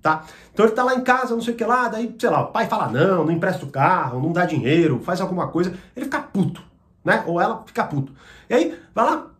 Tá? 0.00 0.24
Então 0.52 0.64
ele 0.64 0.74
tá 0.74 0.84
lá 0.84 0.94
em 0.94 1.02
casa, 1.02 1.34
não 1.34 1.42
sei 1.42 1.54
o 1.54 1.56
que 1.56 1.64
lá, 1.64 1.88
daí, 1.88 2.14
sei 2.16 2.30
lá, 2.30 2.42
o 2.42 2.52
pai 2.52 2.68
fala 2.68 2.88
não, 2.88 3.24
não 3.24 3.32
empresta 3.32 3.64
o 3.64 3.70
carro, 3.70 4.20
não 4.20 4.32
dá 4.32 4.44
dinheiro, 4.44 5.00
faz 5.02 5.20
alguma 5.20 5.48
coisa, 5.48 5.76
ele 5.94 6.04
fica 6.06 6.20
puto, 6.20 6.62
né? 7.04 7.24
Ou 7.26 7.40
ela 7.40 7.64
fica 7.66 7.84
puto. 7.84 8.12
E 8.48 8.54
aí, 8.54 8.78
vai 8.94 9.04
lá, 9.04 9.30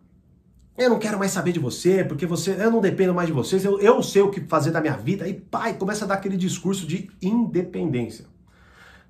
eu 0.77 0.89
não 0.89 0.99
quero 0.99 1.19
mais 1.19 1.31
saber 1.31 1.51
de 1.51 1.59
você, 1.59 2.03
porque 2.03 2.25
você, 2.25 2.57
eu 2.59 2.71
não 2.71 2.81
dependo 2.81 3.13
mais 3.13 3.27
de 3.27 3.33
vocês, 3.33 3.63
eu, 3.63 3.79
eu 3.79 4.01
sei 4.01 4.21
o 4.21 4.31
que 4.31 4.41
fazer 4.41 4.71
da 4.71 4.81
minha 4.81 4.97
vida. 4.97 5.27
E 5.27 5.33
pai, 5.33 5.73
começa 5.75 6.03
a 6.03 6.07
dar 6.07 6.15
aquele 6.15 6.35
discurso 6.35 6.87
de 6.87 7.09
independência, 7.21 8.25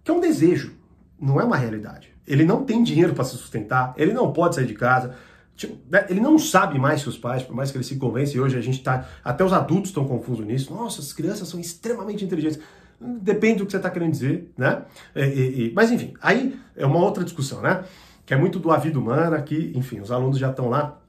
que 0.04 0.12
é 0.12 0.14
um 0.14 0.20
desejo, 0.20 0.76
não 1.24 1.40
é 1.40 1.44
uma 1.44 1.56
realidade. 1.56 2.14
Ele 2.28 2.44
não 2.44 2.64
tem 2.66 2.84
dinheiro 2.84 3.14
para 3.14 3.24
se 3.24 3.38
sustentar, 3.38 3.94
ele 3.96 4.12
não 4.12 4.34
pode 4.34 4.56
sair 4.56 4.68
de 4.68 4.74
casa, 4.74 5.16
tipo, 5.56 5.78
ele 6.10 6.20
não 6.20 6.38
sabe 6.38 6.78
mais 6.78 7.02
que 7.02 7.10
os 7.10 7.18
pais, 7.18 7.44
por 7.44 7.56
mais 7.56 7.72
que 7.72 7.78
ele 7.78 7.84
se 7.84 7.96
convence, 7.96 8.36
e 8.36 8.40
hoje 8.40 8.58
a 8.58 8.62
gente 8.62 8.84
tá, 8.84 9.08
até 9.24 9.44
os 9.44 9.54
adultos 9.54 9.90
estão 9.90 10.06
confusos 10.06 10.46
nisso. 10.46 10.74
Nossa, 10.74 11.00
as 11.00 11.14
crianças 11.14 11.48
são 11.48 11.60
extremamente 11.60 12.26
inteligentes. 12.26 12.60
Depende 13.00 13.60
do 13.60 13.66
que 13.66 13.72
você 13.72 13.78
está 13.78 13.90
querendo 13.90 14.12
dizer, 14.12 14.52
né? 14.58 14.84
E, 15.16 15.22
e, 15.22 15.74
mas 15.74 15.92
enfim, 15.92 16.14
aí 16.22 16.58
é 16.76 16.86
uma 16.86 17.00
outra 17.00 17.24
discussão, 17.24 17.62
né? 17.62 17.84
Que 18.26 18.34
é 18.34 18.38
muito 18.38 18.60
do 18.60 18.72
a 18.72 18.78
vida 18.78 19.00
humana, 19.00 19.42
que, 19.42 19.72
enfim, 19.76 20.00
os 20.00 20.12
alunos 20.12 20.38
já 20.38 20.50
estão 20.50 20.70
lá 20.70 21.00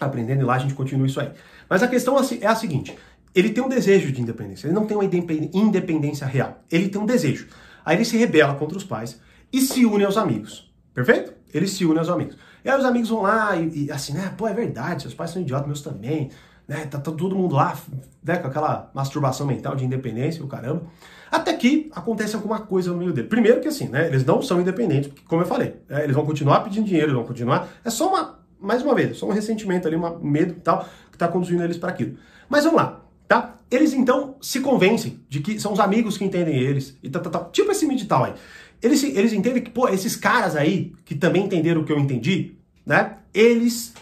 aprendendo 0.00 0.40
e 0.40 0.44
lá 0.44 0.54
a 0.54 0.58
gente 0.58 0.74
continua 0.74 1.06
isso 1.06 1.20
aí. 1.20 1.30
Mas 1.68 1.82
a 1.82 1.88
questão 1.88 2.16
é 2.18 2.46
a 2.46 2.54
seguinte: 2.54 2.94
ele 3.34 3.50
tem 3.50 3.62
um 3.62 3.68
desejo 3.68 4.12
de 4.12 4.20
independência, 4.20 4.66
ele 4.66 4.74
não 4.74 4.86
tem 4.86 4.96
uma 4.96 5.04
independência 5.04 6.26
real, 6.26 6.62
ele 6.70 6.88
tem 6.88 7.00
um 7.00 7.06
desejo. 7.06 7.48
Aí 7.84 7.96
ele 7.96 8.04
se 8.04 8.16
rebela 8.16 8.54
contra 8.54 8.76
os 8.76 8.84
pais 8.84 9.18
e 9.52 9.60
se 9.60 9.84
une 9.84 10.04
aos 10.04 10.16
amigos. 10.16 10.72
Perfeito? 10.94 11.32
Ele 11.52 11.66
se 11.66 11.84
une 11.84 11.98
aos 11.98 12.08
amigos. 12.08 12.36
E 12.64 12.70
aí 12.70 12.78
os 12.78 12.84
amigos 12.84 13.08
vão 13.08 13.22
lá 13.22 13.56
e, 13.56 13.86
e 13.86 13.90
assim, 13.90 14.14
né? 14.14 14.32
Pô, 14.36 14.46
é 14.46 14.54
verdade, 14.54 15.02
seus 15.02 15.14
pais 15.14 15.30
são 15.30 15.42
idiotas, 15.42 15.66
meus 15.66 15.82
também. 15.82 16.30
Né? 16.66 16.86
Tá, 16.86 16.98
tá 16.98 17.10
todo 17.10 17.34
mundo 17.34 17.54
lá, 17.54 17.76
né? 18.22 18.36
Com 18.36 18.48
aquela 18.48 18.90
masturbação 18.94 19.46
mental 19.46 19.74
de 19.74 19.84
independência, 19.84 20.44
o 20.44 20.48
caramba. 20.48 20.82
Até 21.30 21.52
que 21.54 21.90
acontece 21.94 22.36
alguma 22.36 22.60
coisa 22.60 22.92
no 22.92 22.98
meio 22.98 23.12
dele. 23.12 23.28
Primeiro 23.28 23.60
que 23.60 23.68
assim, 23.68 23.88
né? 23.88 24.06
Eles 24.06 24.24
não 24.24 24.40
são 24.42 24.60
independentes, 24.60 25.08
porque, 25.08 25.22
como 25.26 25.42
eu 25.42 25.46
falei, 25.46 25.76
né, 25.88 26.04
eles 26.04 26.14
vão 26.14 26.24
continuar 26.24 26.60
pedindo 26.60 26.86
dinheiro, 26.86 27.14
vão 27.14 27.24
continuar. 27.24 27.68
É 27.84 27.90
só 27.90 28.08
uma 28.08 28.42
mais 28.62 28.82
uma 28.82 28.94
vez, 28.94 29.18
só 29.18 29.26
um 29.26 29.32
ressentimento 29.32 29.88
ali, 29.88 29.96
um 29.96 30.18
medo 30.20 30.52
e 30.52 30.60
tal, 30.60 30.84
que 31.10 31.16
está 31.16 31.26
conduzindo 31.26 31.64
eles 31.64 31.76
para 31.76 31.90
aquilo. 31.90 32.16
Mas 32.48 32.64
vamos 32.64 32.80
lá, 32.80 33.00
tá? 33.26 33.56
Eles 33.70 33.92
então 33.92 34.36
se 34.40 34.60
convencem 34.60 35.20
de 35.28 35.40
que 35.40 35.58
são 35.58 35.72
os 35.72 35.80
amigos 35.80 36.16
que 36.16 36.24
entendem 36.24 36.56
eles 36.56 36.96
e 37.02 37.10
tal, 37.10 37.22
tal, 37.22 37.32
tal. 37.32 37.50
Tipo 37.50 37.72
esse 37.72 37.86
medital 37.86 38.24
aí. 38.24 38.34
Eles, 38.82 39.02
eles 39.02 39.32
entendem 39.32 39.62
que, 39.62 39.70
pô, 39.70 39.88
esses 39.88 40.16
caras 40.16 40.56
aí, 40.56 40.92
que 41.04 41.14
também 41.14 41.44
entenderam 41.44 41.82
o 41.82 41.84
que 41.84 41.92
eu 41.92 41.98
entendi, 41.98 42.56
né? 42.84 43.18
Eles 43.32 43.94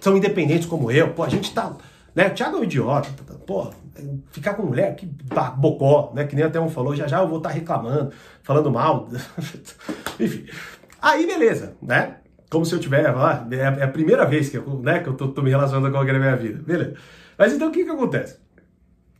são 0.00 0.16
independentes 0.16 0.66
como 0.66 0.90
eu. 0.90 1.12
Pô, 1.14 1.22
a 1.22 1.28
gente 1.28 1.52
tá. 1.54 1.76
Né? 2.14 2.28
O 2.28 2.34
Thiago 2.34 2.56
é 2.56 2.60
um 2.60 2.64
idiota. 2.64 3.08
Tá, 3.16 3.32
tá, 3.32 3.38
pô, 3.38 3.70
ficar 4.30 4.54
com 4.54 4.64
mulher, 4.64 4.94
que 4.96 5.08
bocó, 5.56 6.12
né? 6.14 6.24
Que 6.24 6.36
nem 6.36 6.44
até 6.44 6.60
um 6.60 6.68
falou, 6.68 6.94
já 6.94 7.06
já 7.06 7.20
eu 7.20 7.28
vou 7.28 7.38
estar 7.38 7.48
tá 7.48 7.54
reclamando, 7.54 8.12
falando 8.42 8.70
mal. 8.70 9.08
Enfim. 10.20 10.44
Aí, 11.00 11.26
beleza, 11.26 11.76
né? 11.80 12.16
como 12.50 12.64
se 12.64 12.74
eu 12.74 12.80
ah, 13.16 13.46
é, 13.50 13.56
é 13.80 13.84
a 13.84 13.88
primeira 13.88 14.24
vez 14.24 14.48
que 14.48 14.56
eu, 14.56 14.80
né, 14.80 15.00
que 15.00 15.08
eu 15.08 15.14
tô, 15.14 15.28
tô, 15.28 15.42
me 15.42 15.50
relacionando 15.50 15.90
com 15.90 15.98
alguém 15.98 16.14
na 16.14 16.18
minha 16.18 16.36
vida, 16.36 16.62
beleza. 16.62 16.94
Mas 17.36 17.52
então 17.52 17.68
o 17.68 17.70
que 17.70 17.84
que 17.84 17.90
acontece? 17.90 18.38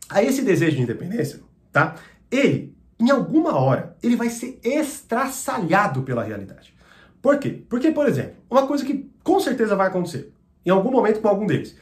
Aí 0.09 0.27
esse 0.27 0.41
desejo 0.41 0.77
de 0.77 0.81
independência, 0.81 1.39
tá? 1.71 1.95
Ele, 2.31 2.75
em 2.99 3.09
alguma 3.09 3.55
hora, 3.55 3.95
ele 4.03 4.15
vai 4.15 4.29
ser 4.29 4.59
estraçalhado 4.63 6.01
pela 6.03 6.23
realidade. 6.23 6.73
Por 7.21 7.37
quê? 7.37 7.63
Porque, 7.69 7.91
por 7.91 8.07
exemplo, 8.07 8.33
uma 8.49 8.67
coisa 8.67 8.85
que 8.85 9.09
com 9.23 9.39
certeza 9.39 9.75
vai 9.75 9.87
acontecer, 9.87 10.31
em 10.65 10.69
algum 10.69 10.91
momento 10.91 11.21
com 11.21 11.27
algum 11.27 11.45
deles, 11.45 11.75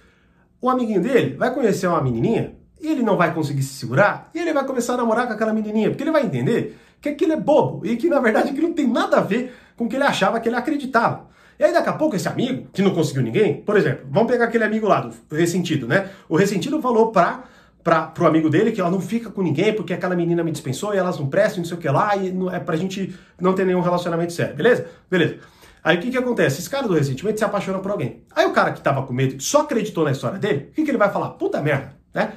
o 0.62 0.70
amiguinho 0.70 1.02
dele 1.02 1.36
vai 1.36 1.54
conhecer 1.54 1.88
uma 1.88 2.02
menininha 2.02 2.56
e 2.80 2.88
ele 2.88 3.02
não 3.02 3.18
vai 3.18 3.34
conseguir 3.34 3.64
se 3.64 3.74
segurar 3.74 4.30
e 4.34 4.40
ele 4.40 4.54
vai 4.54 4.66
começar 4.66 4.94
a 4.94 4.98
namorar 4.98 5.28
com 5.28 5.34
aquela 5.34 5.54
menininha, 5.54 5.90
porque 5.90 6.04
ele 6.04 6.12
vai 6.12 6.24
entender 6.24 6.78
que 7.02 7.10
aquilo 7.10 7.34
é 7.34 7.38
bobo 7.38 7.86
e 7.86 7.96
que 7.96 8.10
na 8.10 8.20
verdade 8.20 8.50
aquilo 8.50 8.68
não 8.68 8.76
tem 8.76 8.88
nada 8.88 9.18
a 9.18 9.22
ver 9.22 9.56
com 9.76 9.86
o 9.86 9.90
que 9.90 9.96
ele 9.96 10.04
achava 10.04 10.40
que 10.40 10.50
ele 10.50 10.56
acreditava. 10.56 11.28
E 11.60 11.64
aí 11.64 11.74
daqui 11.74 11.90
a 11.90 11.94
pouco 11.94 12.16
esse 12.16 12.28
amigo, 12.28 12.68
que 12.72 12.84
não 12.84 12.94
conseguiu 12.94 13.24
ninguém, 13.24 13.62
por 13.62 13.76
exemplo, 13.76 14.06
vamos 14.10 14.32
pegar 14.32 14.46
aquele 14.46 14.64
amigo 14.64 14.88
lá, 14.88 15.02
do 15.02 15.36
ressentido, 15.36 15.88
né? 15.88 16.12
O 16.30 16.36
ressentido 16.36 16.80
falou 16.82 17.12
pra, 17.12 17.46
pra, 17.88 18.02
pro 18.02 18.28
amigo 18.28 18.50
dele 18.50 18.74
que 18.74 18.82
ela 18.82 18.92
não 18.92 19.00
fica 19.00 19.30
com 19.30 19.42
ninguém 19.42 19.72
porque 19.72 19.94
aquela 19.94 20.14
menina 20.14 20.44
me 20.44 20.52
dispensou 20.52 20.94
e 20.94 20.98
elas 20.98 21.18
não 21.18 21.30
prestam, 21.30 21.60
não 21.60 21.66
sei 21.66 21.78
o 21.78 21.80
que 21.80 21.88
lá, 21.88 22.18
e 22.18 22.34
não, 22.34 22.54
é 22.54 22.60
pra 22.60 22.76
gente 22.76 23.18
não 23.40 23.54
ter 23.54 23.66
nenhum 23.66 23.80
relacionamento 23.80 24.34
sério, 24.34 24.58
beleza? 24.58 24.88
Beleza. 25.10 25.38
Aí 25.82 25.96
o 25.96 26.02
que 26.02 26.12
que 26.12 26.18
acontece? 26.18 26.60
Esse 26.60 26.70
cara 26.70 26.86
do 26.86 26.94
ressentimento 26.94 27.40
se 27.40 27.46
apaixona 27.46 27.80
por 27.80 27.90
alguém. 27.90 28.24
Aí 28.36 28.46
o 28.46 28.52
cara 28.52 28.74
que 28.74 28.82
tava 28.82 29.04
com 29.04 29.14
medo, 29.14 29.42
só 29.42 29.62
acreditou 29.62 30.04
na 30.04 30.12
história 30.12 30.38
dele, 30.38 30.68
o 30.70 30.74
que 30.74 30.84
que 30.84 30.92
ele 30.92 30.98
vai 30.98 31.10
falar? 31.10 31.30
Puta 31.30 31.62
merda, 31.62 31.94
né? 32.14 32.34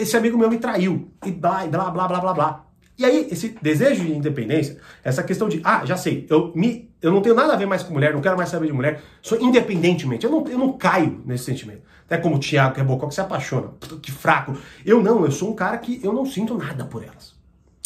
Esse 0.00 0.16
amigo 0.16 0.38
meu 0.38 0.48
me 0.48 0.56
traiu, 0.56 1.12
e 1.22 1.30
blá, 1.30 1.66
blá, 1.66 1.90
blá, 1.90 2.08
blá, 2.08 2.20
blá, 2.20 2.32
blá. 2.32 2.64
E 2.96 3.04
aí, 3.04 3.28
esse 3.30 3.54
desejo 3.60 4.02
de 4.02 4.14
independência, 4.14 4.78
essa 5.04 5.22
questão 5.22 5.50
de, 5.50 5.60
ah, 5.64 5.84
já 5.84 5.98
sei, 5.98 6.26
eu, 6.30 6.50
me, 6.54 6.90
eu 7.02 7.12
não 7.12 7.20
tenho 7.20 7.34
nada 7.34 7.52
a 7.52 7.56
ver 7.56 7.66
mais 7.66 7.82
com 7.82 7.92
mulher, 7.92 8.14
não 8.14 8.22
quero 8.22 8.38
mais 8.38 8.48
saber 8.48 8.68
de 8.68 8.72
mulher, 8.72 9.02
sou 9.20 9.38
independentemente, 9.38 10.24
eu 10.24 10.30
não, 10.30 10.48
eu 10.48 10.58
não 10.58 10.72
caio 10.72 11.20
nesse 11.26 11.44
sentimento. 11.44 11.82
É 12.12 12.18
como 12.18 12.36
o 12.36 12.38
Thiago, 12.38 12.74
que 12.74 12.80
é 12.82 12.84
bocó, 12.84 13.06
que 13.06 13.14
se 13.14 13.22
apaixona, 13.22 13.68
que 14.02 14.12
fraco. 14.12 14.54
Eu 14.84 15.02
não, 15.02 15.24
eu 15.24 15.32
sou 15.32 15.50
um 15.50 15.54
cara 15.54 15.78
que 15.78 15.98
eu 16.04 16.12
não 16.12 16.26
sinto 16.26 16.58
nada 16.58 16.84
por 16.84 17.02
elas. 17.02 17.30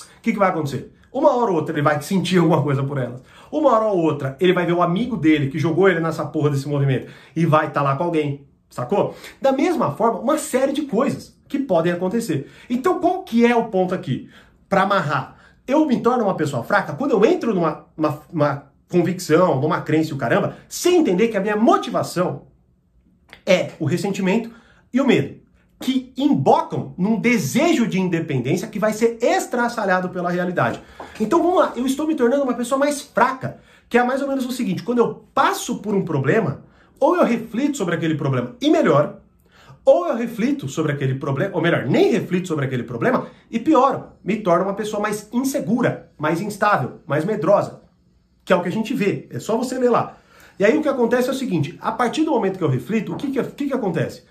O 0.01 0.21
que, 0.21 0.33
que 0.33 0.39
vai 0.39 0.49
acontecer? 0.49 0.93
Uma 1.13 1.37
hora 1.37 1.53
ou 1.53 1.59
outra 1.59 1.73
ele 1.73 1.83
vai 1.83 2.03
sentir 2.03 2.39
alguma 2.39 2.61
coisa 2.61 2.83
por 2.83 2.99
elas. 2.99 3.23
Uma 3.53 3.71
hora 3.71 3.85
ou 3.85 3.97
outra 3.97 4.37
ele 4.41 4.53
vai 4.53 4.67
ver 4.67 4.73
o 4.73 4.83
amigo 4.83 5.17
dele 5.17 5.49
que 5.49 5.61
jogou 5.61 5.89
ele 5.89 6.01
nessa 6.01 6.27
porra 6.27 6.51
desse 6.51 6.69
movimento 6.69 7.07
e 7.37 7.47
vai 7.47 7.69
estar 7.69 7.83
tá 7.83 7.83
lá 7.83 7.95
com 7.95 8.03
alguém. 8.03 8.45
Sacou? 8.69 9.15
Da 9.41 9.53
mesma 9.53 9.93
forma, 9.93 10.19
uma 10.19 10.39
série 10.39 10.73
de 10.73 10.83
coisas 10.83 11.39
que 11.47 11.61
podem 11.61 11.93
acontecer. 11.93 12.51
Então 12.69 12.99
qual 12.99 13.23
que 13.23 13.47
é 13.47 13.55
o 13.55 13.67
ponto 13.67 13.95
aqui? 13.95 14.29
Para 14.69 14.83
amarrar. 14.83 15.37
Eu 15.69 15.87
me 15.87 16.01
torno 16.01 16.25
uma 16.25 16.35
pessoa 16.35 16.65
fraca 16.65 16.95
quando 16.95 17.13
eu 17.13 17.25
entro 17.25 17.55
numa 17.55 17.87
uma, 17.97 18.21
uma 18.33 18.73
convicção, 18.91 19.61
numa 19.61 19.83
crença 19.83 20.11
e 20.11 20.15
o 20.15 20.19
caramba, 20.19 20.57
sem 20.69 20.97
entender 20.97 21.29
que 21.29 21.37
a 21.37 21.41
minha 21.41 21.57
motivação 21.57 22.43
é 23.45 23.73
o 23.79 23.85
ressentimento 23.85 24.51
e 24.93 25.01
o 25.01 25.07
medo 25.07 25.47
que 25.81 26.13
embocam 26.17 26.95
num 26.97 27.21
desejo 27.21 27.87
de 27.87 28.01
independência 28.01 28.69
que 28.69 28.79
vai 28.79 28.93
ser 28.93 29.19
estraçalhado 29.21 30.09
pela 30.09 30.31
realidade. 30.31 30.81
Então 31.21 31.43
vamos 31.43 31.59
lá, 31.59 31.73
eu 31.77 31.87
estou 31.87 32.07
me 32.07 32.15
tornando 32.15 32.45
uma 32.45 32.55
pessoa 32.55 32.79
mais 32.79 33.03
fraca, 33.03 33.59
que 33.89 33.99
é 33.99 34.03
mais 34.03 34.23
ou 34.23 34.29
menos 34.29 34.47
o 34.47 34.53
seguinte: 34.53 34.83
quando 34.83 34.99
eu 34.99 35.27
passo 35.35 35.79
por 35.79 35.95
um 35.95 36.05
problema, 36.05 36.63
ou 36.99 37.17
eu 37.17 37.25
reflito 37.25 37.77
sobre 37.77 37.95
aquele 37.95 38.15
problema 38.15 38.57
e 38.61 38.71
melhoro, 38.71 39.17
ou 39.85 40.09
eu 40.09 40.17
reflito 40.17 40.69
sobre 40.69 40.93
aquele 40.93 41.15
problema, 41.15 41.55
ou 41.55 41.63
melhor, 41.63 41.87
nem 41.87 42.11
reflito 42.11 42.49
sobre 42.49 42.65
aquele 42.65 42.83
problema 42.83 43.29
e 43.51 43.59
pioro, 43.61 44.07
me 44.25 44.37
torno 44.37 44.65
uma 44.65 44.75
pessoa 44.75 45.01
mais 45.01 45.29
insegura, 45.33 46.11
mais 46.19 46.41
instável, 46.41 47.01
mais 47.07 47.25
medrosa, 47.25 47.83
que 48.45 48.53
é 48.53 48.57
o 48.57 48.63
que 48.63 48.69
a 48.69 48.73
gente 48.73 48.95
vê, 48.95 49.29
é 49.31 49.39
só 49.39 49.57
você 49.57 49.79
ler 49.79 49.91
lá. 49.91 50.17
E 50.59 50.65
aí 50.65 50.77
o 50.77 50.83
que 50.83 50.89
acontece 50.89 51.29
é 51.29 51.33
o 51.33 51.35
seguinte: 51.35 51.79
a 51.81 51.93
partir 51.93 52.25
do 52.25 52.31
momento 52.31 52.59
que 52.59 52.65
eu 52.65 52.69
reflito, 52.69 53.13
o 53.13 53.17
que, 53.17 53.31
que, 53.31 53.43
que, 53.43 53.67
que 53.67 53.75
acontece? 53.75 54.23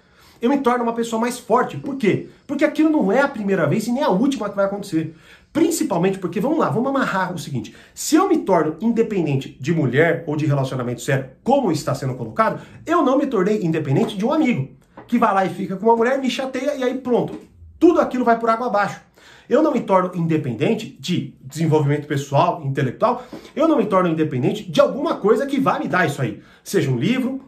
eu 0.41 0.49
me 0.49 0.57
torno 0.59 0.83
uma 0.83 0.93
pessoa 0.93 1.19
mais 1.19 1.39
forte. 1.39 1.77
Por 1.77 1.95
quê? 1.95 2.29
Porque 2.45 2.65
aquilo 2.65 2.89
não 2.89 3.11
é 3.11 3.21
a 3.21 3.27
primeira 3.27 3.67
vez 3.67 3.87
e 3.87 3.91
nem 3.91 4.03
a 4.03 4.09
última 4.09 4.49
que 4.49 4.55
vai 4.55 4.65
acontecer. 4.65 5.15
Principalmente 5.51 6.19
porque, 6.19 6.39
vamos 6.39 6.59
lá, 6.59 6.69
vamos 6.69 6.89
amarrar 6.89 7.33
o 7.33 7.39
seguinte: 7.39 7.75
se 7.93 8.15
eu 8.15 8.27
me 8.27 8.39
torno 8.39 8.75
independente 8.81 9.57
de 9.59 9.73
mulher 9.73 10.23
ou 10.27 10.35
de 10.35 10.45
relacionamento 10.45 11.01
sério, 11.01 11.29
como 11.43 11.71
está 11.71 11.95
sendo 11.95 12.15
colocado, 12.15 12.61
eu 12.85 13.01
não 13.01 13.17
me 13.17 13.25
tornei 13.25 13.63
independente 13.63 14.17
de 14.17 14.25
um 14.25 14.33
amigo 14.33 14.69
que 15.07 15.17
vai 15.17 15.33
lá 15.33 15.45
e 15.45 15.49
fica 15.49 15.75
com 15.75 15.85
uma 15.85 15.95
mulher, 15.95 16.19
me 16.19 16.29
chateia 16.29 16.75
e 16.75 16.83
aí 16.83 16.95
pronto. 16.95 17.39
Tudo 17.79 18.01
aquilo 18.01 18.25
vai 18.25 18.39
por 18.39 18.49
água 18.49 18.67
abaixo. 18.67 19.01
Eu 19.49 19.61
não 19.61 19.71
me 19.71 19.81
torno 19.81 20.11
independente 20.15 20.97
de 20.99 21.33
desenvolvimento 21.41 22.07
pessoal, 22.07 22.61
intelectual, 22.63 23.23
eu 23.55 23.67
não 23.67 23.77
me 23.77 23.85
torno 23.85 24.09
independente 24.09 24.69
de 24.69 24.81
alguma 24.81 25.15
coisa 25.17 25.45
que 25.45 25.59
vai 25.59 25.79
me 25.79 25.87
dar 25.87 26.05
isso 26.05 26.21
aí. 26.21 26.41
Seja 26.63 26.89
um 26.89 26.97
livro, 26.97 27.41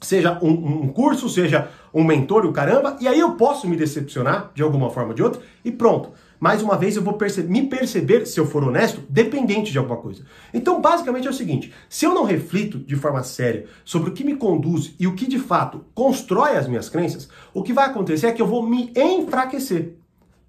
seja 0.00 0.38
um, 0.42 0.50
um, 0.50 0.88
curso, 0.88 1.28
seja 1.28 1.68
um 1.92 2.04
mentor, 2.04 2.44
o 2.44 2.52
caramba, 2.52 2.96
e 3.00 3.08
aí 3.08 3.18
eu 3.18 3.32
posso 3.32 3.68
me 3.68 3.76
decepcionar 3.76 4.50
de 4.54 4.62
alguma 4.62 4.90
forma 4.90 5.10
ou 5.10 5.14
de 5.14 5.22
outra, 5.22 5.40
e 5.64 5.70
pronto. 5.70 6.10
Mais 6.38 6.60
uma 6.62 6.76
vez 6.76 6.94
eu 6.94 7.02
vou 7.02 7.14
perce 7.14 7.42
me 7.42 7.62
perceber, 7.62 8.26
se 8.26 8.38
eu 8.38 8.46
for 8.46 8.62
honesto, 8.62 9.02
dependente 9.08 9.72
de 9.72 9.78
alguma 9.78 9.96
coisa. 9.96 10.24
Então, 10.52 10.78
basicamente 10.80 11.26
é 11.26 11.30
o 11.30 11.34
seguinte: 11.34 11.72
se 11.88 12.04
eu 12.04 12.12
não 12.12 12.24
reflito 12.24 12.78
de 12.78 12.96
forma 12.96 13.22
séria 13.22 13.66
sobre 13.82 14.10
o 14.10 14.12
que 14.12 14.24
me 14.24 14.36
conduz 14.36 14.94
e 14.98 15.06
o 15.06 15.14
que 15.14 15.26
de 15.26 15.38
fato 15.38 15.86
constrói 15.94 16.56
as 16.56 16.68
minhas 16.68 16.90
crenças, 16.90 17.30
o 17.54 17.62
que 17.62 17.72
vai 17.72 17.86
acontecer 17.86 18.26
é 18.26 18.32
que 18.32 18.42
eu 18.42 18.46
vou 18.46 18.62
me 18.62 18.92
enfraquecer. 18.94 19.94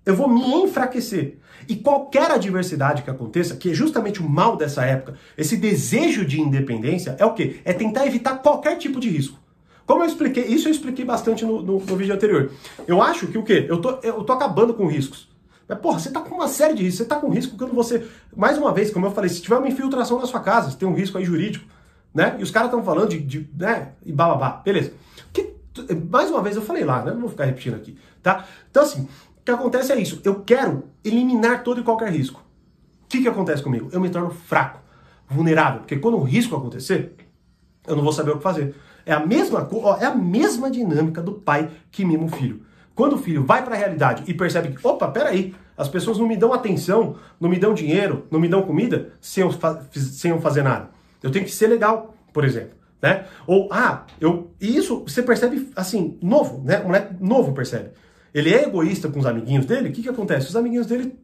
Eu 0.06 0.16
vou 0.16 0.30
me 0.30 0.42
enfraquecer. 0.64 1.38
E 1.68 1.76
qualquer 1.76 2.30
adversidade 2.30 3.02
que 3.02 3.10
aconteça, 3.10 3.56
que 3.56 3.72
é 3.72 3.74
justamente 3.74 4.22
o 4.22 4.30
mal 4.30 4.56
dessa 4.56 4.86
época, 4.86 5.16
esse 5.38 5.58
desejo 5.58 6.24
de 6.24 6.40
independência, 6.40 7.16
é 7.18 7.26
o 7.26 7.34
quê? 7.34 7.60
É 7.66 7.74
tentar 7.74 8.06
evitar 8.06 8.38
qualquer 8.38 8.78
tipo 8.78 9.00
de 9.00 9.10
risco. 9.10 9.40
Como 9.86 10.04
eu 10.04 10.08
expliquei, 10.08 10.46
isso 10.46 10.68
eu 10.68 10.72
expliquei 10.72 11.06
bastante 11.06 11.46
no, 11.46 11.62
no, 11.62 11.80
no 11.80 11.96
vídeo 11.96 12.14
anterior. 12.14 12.52
Eu 12.88 13.02
acho 13.02 13.28
que 13.28 13.38
o 13.38 13.44
quê? 13.44 13.66
Eu 13.68 13.80
tô, 13.80 14.00
eu 14.02 14.24
tô 14.24 14.34
acabando 14.34 14.74
com 14.74 14.88
riscos. 14.88 15.30
Mas, 15.68 15.80
porra, 15.80 16.00
você 16.00 16.12
tá 16.12 16.22
com 16.22 16.36
uma 16.36 16.48
série 16.48 16.74
de 16.74 16.84
riscos. 16.84 17.00
Você 17.00 17.06
tá 17.06 17.16
com 17.16 17.30
risco 17.30 17.58
quando 17.58 17.74
você. 17.74 18.06
Mais 18.36 18.58
uma 18.58 18.72
vez, 18.72 18.92
como 18.92 19.06
eu 19.06 19.12
falei, 19.12 19.30
se 19.30 19.42
tiver 19.42 19.58
uma 19.58 19.68
infiltração 19.68 20.20
na 20.20 20.26
sua 20.26 20.40
casa, 20.40 20.72
você 20.72 20.78
tem 20.78 20.88
um 20.88 20.94
risco 20.94 21.18
aí 21.18 21.26
jurídico, 21.26 21.66
né? 22.14 22.36
E 22.40 22.44
os 22.44 22.52
caras 22.52 22.70
estão 22.70 22.84
falando 22.84 23.10
de, 23.10 23.20
de. 23.20 23.50
né? 23.56 23.94
E 24.06 24.12
bababá. 24.12 24.62
Beleza. 24.64 24.94
Que, 25.34 25.54
mais 26.10 26.30
uma 26.30 26.42
vez, 26.42 26.56
eu 26.56 26.62
falei 26.62 26.84
lá, 26.84 27.04
né? 27.04 27.12
Não 27.12 27.22
vou 27.22 27.30
ficar 27.30 27.46
repetindo 27.46 27.76
aqui, 27.76 27.98
tá? 28.22 28.46
Então, 28.70 28.84
assim, 28.84 29.08
que 29.46 29.52
acontece 29.52 29.92
é 29.94 30.00
isso. 30.00 30.20
Eu 30.24 30.42
quero 30.42 30.86
eliminar 31.04 31.64
todo 31.64 31.80
e 31.80 31.84
qualquer 31.84 32.12
risco. 32.12 32.44
O 33.04 33.08
que, 33.08 33.22
que 33.22 33.28
acontece 33.28 33.62
comigo? 33.62 33.90
Eu 33.92 34.02
me 34.02 34.10
torno 34.10 34.32
fraco, 34.32 34.80
vulnerável. 35.30 35.82
Porque 35.82 35.98
quando 35.98 36.18
o 36.18 36.24
risco 36.24 36.56
acontecer, 36.56 37.16
eu 37.88 37.96
não 37.96 38.04
vou 38.04 38.12
saber 38.12 38.32
o 38.32 38.38
que 38.38 38.44
fazer. 38.44 38.76
É 39.06 39.14
a 39.14 39.24
mesma, 39.24 39.70
ó, 39.72 39.98
é 39.98 40.06
a 40.06 40.16
mesma 40.16 40.72
dinâmica 40.72 41.22
do 41.22 41.34
pai 41.34 41.70
que 41.92 42.04
mima 42.04 42.26
o 42.26 42.28
filho. 42.28 42.64
Quando 42.96 43.14
o 43.14 43.18
filho 43.20 43.44
vai 43.44 43.64
para 43.64 43.76
a 43.76 43.78
realidade 43.78 44.24
e 44.26 44.34
percebe 44.34 44.70
que, 44.70 44.88
opa, 44.88 45.08
peraí, 45.10 45.54
as 45.78 45.88
pessoas 45.88 46.18
não 46.18 46.28
me 46.28 46.36
dão 46.36 46.52
atenção, 46.52 47.18
não 47.40 47.48
me 47.48 47.60
dão 47.60 47.74
dinheiro, 47.74 48.26
não 48.32 48.40
me 48.40 48.48
dão 48.48 48.64
comida 48.64 49.12
sem 49.22 49.44
eu, 49.44 49.52
sem 49.92 50.32
eu 50.32 50.42
fazer 50.42 50.64
nada. 50.64 50.90
Eu 51.22 51.30
tenho 51.30 51.46
que 51.46 51.52
ser 51.52 51.68
legal, 51.68 52.16
por 52.34 52.44
exemplo. 52.44 52.76
Né? 53.02 53.26
Ou, 53.46 53.68
ah, 53.72 54.06
eu. 54.20 54.52
E 54.60 54.76
isso 54.76 55.04
você 55.06 55.22
percebe 55.22 55.70
assim, 55.76 56.18
novo, 56.22 56.64
né? 56.64 56.80
O 56.80 56.86
moleque 56.86 57.14
novo 57.20 57.54
percebe. 57.54 57.92
Ele 58.36 58.54
é 58.54 58.66
egoísta 58.66 59.08
com 59.08 59.18
os 59.18 59.26
amiguinhos 59.26 59.66
dele, 59.66 59.88
o 59.88 59.92
que, 59.94 60.04
que 60.04 60.10
acontece? 60.10 60.50
Os 60.50 60.56
amiguinhos 60.58 60.86
dele 60.86 61.18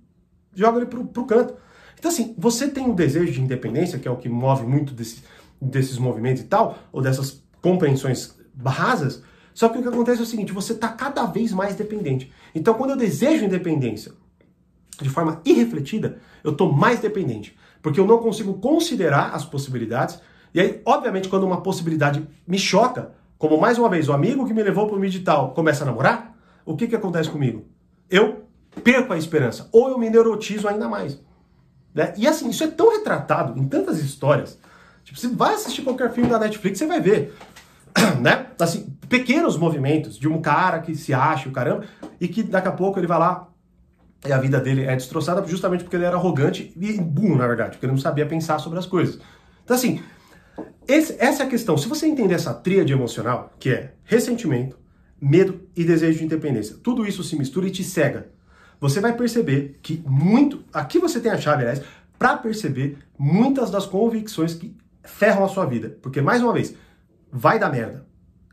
jogam 0.56 0.80
ele 0.80 0.89
pro, 0.89 1.03
pro 1.03 1.25
canto. 1.25 1.53
Então, 2.00 2.10
assim, 2.10 2.34
você 2.38 2.70
tem 2.70 2.86
um 2.86 2.96
desejo 2.96 3.34
de 3.34 3.41
independência, 3.41 4.00
que 4.00 4.08
é 4.08 4.12
o 4.12 4.15
que 4.15 4.30
move 4.30 4.65
muito 4.65 4.94
desse, 4.94 5.22
desses 5.62 5.98
movimentos 5.98 6.41
e 6.41 6.46
tal, 6.46 6.80
ou 6.89 7.01
dessas 7.01 7.44
compreensões 7.62 8.34
rasas, 8.65 9.22
só 9.53 9.68
que 9.68 9.77
o 9.77 9.82
que 9.82 9.89
acontece 9.89 10.22
é 10.22 10.24
o 10.24 10.25
seguinte, 10.25 10.53
você 10.53 10.72
está 10.72 10.88
cada 10.88 11.25
vez 11.25 11.51
mais 11.51 11.75
dependente. 11.75 12.32
Então, 12.56 12.74
quando 12.75 12.91
eu 12.91 12.96
desejo 12.96 13.44
independência 13.44 14.13
de 15.01 15.10
forma 15.10 15.41
irrefletida, 15.44 16.20
eu 16.44 16.51
estou 16.51 16.72
mais 16.72 17.00
dependente, 17.00 17.58
porque 17.82 18.00
eu 18.00 18.08
não 18.08 18.20
consigo 18.20 18.53
considerar 18.56 19.32
as 19.34 19.44
possibilidades. 19.44 20.18
E 20.53 20.62
aí, 20.62 20.82
obviamente, 20.86 21.27
quando 21.27 21.44
uma 21.44 21.62
possibilidade 21.62 22.25
me 22.48 22.58
choca, 22.58 23.12
como 23.38 23.60
mais 23.60 23.77
uma 23.77 23.89
vez 23.89 24.08
o 24.08 24.13
amigo 24.13 24.48
que 24.48 24.53
me 24.53 24.63
levou 24.63 24.88
para 24.88 24.96
o 24.96 25.01
digital 25.01 25.53
começa 25.53 25.84
a 25.84 25.88
namorar, 25.88 26.38
o 26.74 26.78
que, 26.78 26.88
que 26.88 26.96
acontece 26.96 27.30
comigo? 27.30 27.66
Eu 28.10 28.46
perco 28.84 29.13
a 29.13 29.18
esperança, 29.18 29.70
ou 29.72 29.90
eu 29.90 29.98
me 29.98 30.10
neurotizo 30.10 30.68
ainda 30.68 30.88
mais. 30.88 31.20
Né? 31.94 32.13
E 32.18 32.28
assim, 32.28 32.50
isso 32.50 32.63
é 32.63 32.68
tão 32.68 32.92
retratado 32.92 33.60
em 33.60 33.68
tantas 33.68 34.00
histórias. 34.00 34.58
Tipo, 35.04 35.20
você 35.20 35.28
vai 35.28 35.54
assistir 35.54 35.82
qualquer 35.82 36.12
filme 36.12 36.30
da 36.30 36.40
Netflix, 36.40 36.80
você 36.80 36.86
vai 36.86 37.01
ver. 37.01 37.36
né? 38.22 38.48
Assim, 38.60 38.96
pequenos 39.10 39.58
movimentos 39.58 40.18
de 40.18 40.28
um 40.28 40.42
cara 40.42 40.80
que 40.80 40.96
se 40.96 41.13
acha 41.13 41.50
o 41.50 41.51
caramba 41.51 41.86
e 42.20 42.28
que 42.28 42.44
daqui 42.44 42.68
a 42.68 42.72
pouco 42.72 43.00
ele 43.00 43.08
vai 43.08 43.20
lá 43.20 43.48
e 44.25 44.32
a 44.32 44.38
vida 44.38 44.60
dele 44.60 44.86
é 44.86 44.96
destroçada 44.96 45.46
justamente 45.48 45.84
porque 45.84 45.96
ele 45.96 46.06
era 46.06 46.16
arrogante 46.16 46.72
e 46.80 46.94
burro, 47.01 47.36
na 47.36 47.48
verdade, 47.48 47.72
porque 47.72 47.86
ele 47.86 47.94
não 47.94 48.00
sabia 48.00 48.25
pensar 48.25 48.60
sobre 48.60 48.78
as 48.78 48.86
coisas. 48.86 49.20
Então, 49.63 49.75
assim, 49.75 50.01
esse, 50.88 51.16
essa 51.20 51.44
é 51.44 51.46
a 51.46 51.50
questão. 51.50 51.78
Se 51.78 51.88
você 51.88 52.06
entender 52.06 52.36
essa 52.36 52.54
tríade 52.54 52.94
emocional, 52.94 53.51
que 53.60 53.70
é 53.70 53.94
ressentimento, 54.04 54.78
medo 55.22 55.62
e 55.75 55.84
desejo 55.84 56.18
de 56.18 56.25
independência, 56.25 56.75
tudo 56.82 57.06
isso 57.06 57.24
se 57.24 57.36
mistura 57.36 57.68
e 57.68 57.72
te 57.72 57.84
cega. 57.84 58.30
Você 58.80 59.00
vai 59.00 59.16
perceber 59.16 59.80
que 59.84 60.04
muito. 60.08 60.63
Aqui 60.74 60.98
você 60.98 61.20
tem 61.20 61.32
a 61.32 61.38
chave, 61.38 61.62
aliás, 61.62 61.84
para 62.18 62.36
perceber 62.36 62.98
muitas 63.18 63.70
das 63.70 63.86
convicções 63.86 64.56
que 64.56 64.75
ferram 65.04 65.46
a 65.46 65.48
sua 65.48 65.66
vida. 65.66 65.96
Porque, 66.01 66.20
mais 66.20 66.42
uma 66.42 66.51
vez, 66.51 66.74
vai 67.32 67.60
dar 67.60 67.72
merda. 67.72 68.06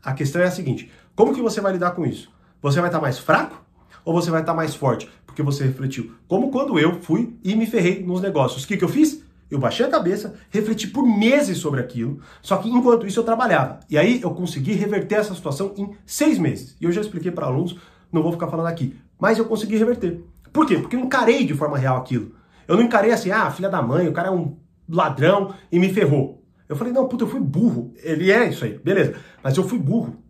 A 0.03 0.13
questão 0.13 0.41
é 0.41 0.45
a 0.45 0.51
seguinte: 0.51 0.91
como 1.15 1.33
que 1.33 1.41
você 1.41 1.59
vai 1.59 1.73
lidar 1.73 1.91
com 1.91 2.05
isso? 2.05 2.31
Você 2.61 2.79
vai 2.79 2.89
estar 2.89 2.99
tá 2.99 3.01
mais 3.01 3.17
fraco 3.17 3.65
ou 4.05 4.13
você 4.13 4.29
vai 4.29 4.41
estar 4.41 4.53
tá 4.53 4.55
mais 4.55 4.75
forte? 4.75 5.09
Porque 5.25 5.41
você 5.41 5.63
refletiu. 5.63 6.13
Como 6.27 6.51
quando 6.51 6.77
eu 6.77 7.01
fui 7.01 7.35
e 7.43 7.55
me 7.55 7.65
ferrei 7.65 8.03
nos 8.03 8.21
negócios. 8.21 8.63
O 8.63 8.67
que, 8.67 8.77
que 8.77 8.83
eu 8.83 8.89
fiz? 8.89 9.23
Eu 9.49 9.57
baixei 9.57 9.85
a 9.85 9.89
cabeça, 9.89 10.35
refleti 10.49 10.87
por 10.87 11.03
meses 11.03 11.57
sobre 11.57 11.79
aquilo, 11.79 12.21
só 12.41 12.57
que 12.57 12.69
enquanto 12.69 13.07
isso 13.07 13.19
eu 13.19 13.23
trabalhava. 13.23 13.79
E 13.89 13.97
aí 13.97 14.21
eu 14.21 14.31
consegui 14.31 14.73
reverter 14.73 15.15
essa 15.15 15.33
situação 15.33 15.73
em 15.75 15.95
seis 16.05 16.37
meses. 16.37 16.75
E 16.79 16.85
eu 16.85 16.91
já 16.91 17.01
expliquei 17.01 17.31
para 17.31 17.47
alunos, 17.47 17.75
não 18.11 18.21
vou 18.21 18.31
ficar 18.31 18.47
falando 18.47 18.67
aqui. 18.67 18.95
Mas 19.19 19.39
eu 19.39 19.45
consegui 19.45 19.75
reverter. 19.75 20.23
Por 20.53 20.67
quê? 20.67 20.77
Porque 20.77 20.95
eu 20.95 20.99
encarei 20.99 21.45
de 21.45 21.53
forma 21.53 21.77
real 21.77 21.97
aquilo. 21.97 22.35
Eu 22.67 22.75
não 22.75 22.83
encarei 22.83 23.11
assim, 23.11 23.31
ah, 23.31 23.49
filha 23.49 23.69
da 23.69 23.81
mãe, 23.81 24.07
o 24.07 24.13
cara 24.13 24.27
é 24.27 24.31
um 24.31 24.55
ladrão 24.87 25.53
e 25.71 25.79
me 25.79 25.91
ferrou. 25.91 26.43
Eu 26.67 26.75
falei, 26.75 26.93
não, 26.93 27.07
puta, 27.07 27.23
eu 27.23 27.27
fui 27.27 27.39
burro. 27.39 27.91
Ele 28.03 28.31
é 28.31 28.47
isso 28.47 28.63
aí, 28.63 28.77
beleza. 28.77 29.15
Mas 29.43 29.57
eu 29.57 29.67
fui 29.67 29.79
burro. 29.79 30.23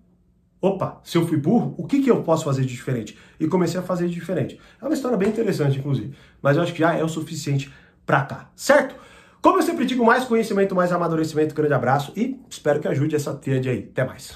Opa, 0.62 1.00
se 1.04 1.18
eu 1.18 1.26
fui 1.26 1.38
burro, 1.38 1.74
o 1.78 1.86
que, 1.86 2.02
que 2.02 2.12
eu 2.12 2.22
posso 2.22 2.44
fazer 2.44 2.62
de 2.62 2.68
diferente? 2.68 3.18
E 3.40 3.48
comecei 3.48 3.80
a 3.80 3.84
fazer 3.84 4.08
de 4.08 4.14
diferente. 4.14 4.60
É 4.82 4.86
uma 4.86 4.94
história 4.94 5.18
bem 5.18 5.30
interessante, 5.30 5.80
inclusive. 5.80 6.14
Mas 6.42 6.58
eu 6.58 6.64
acho 6.64 6.74
que 6.74 6.80
já 6.80 6.94
é 6.94 7.04
o 7.04 7.08
suficiente 7.08 7.72
pra 8.10 8.22
cá, 8.22 8.50
certo? 8.56 8.96
Como 9.40 9.60
eu 9.60 9.62
sempre 9.62 9.86
digo, 9.86 10.04
mais 10.04 10.24
conhecimento, 10.24 10.74
mais 10.74 10.92
amadurecimento. 10.92 11.54
Grande 11.54 11.76
abraço 11.76 12.12
e 12.16 12.42
espero 12.50 12.80
que 12.80 12.88
ajude 12.88 13.16
essa 13.16 13.36
tríade 13.36 13.70
aí. 13.70 13.88
Até 13.92 14.04
mais. 14.04 14.28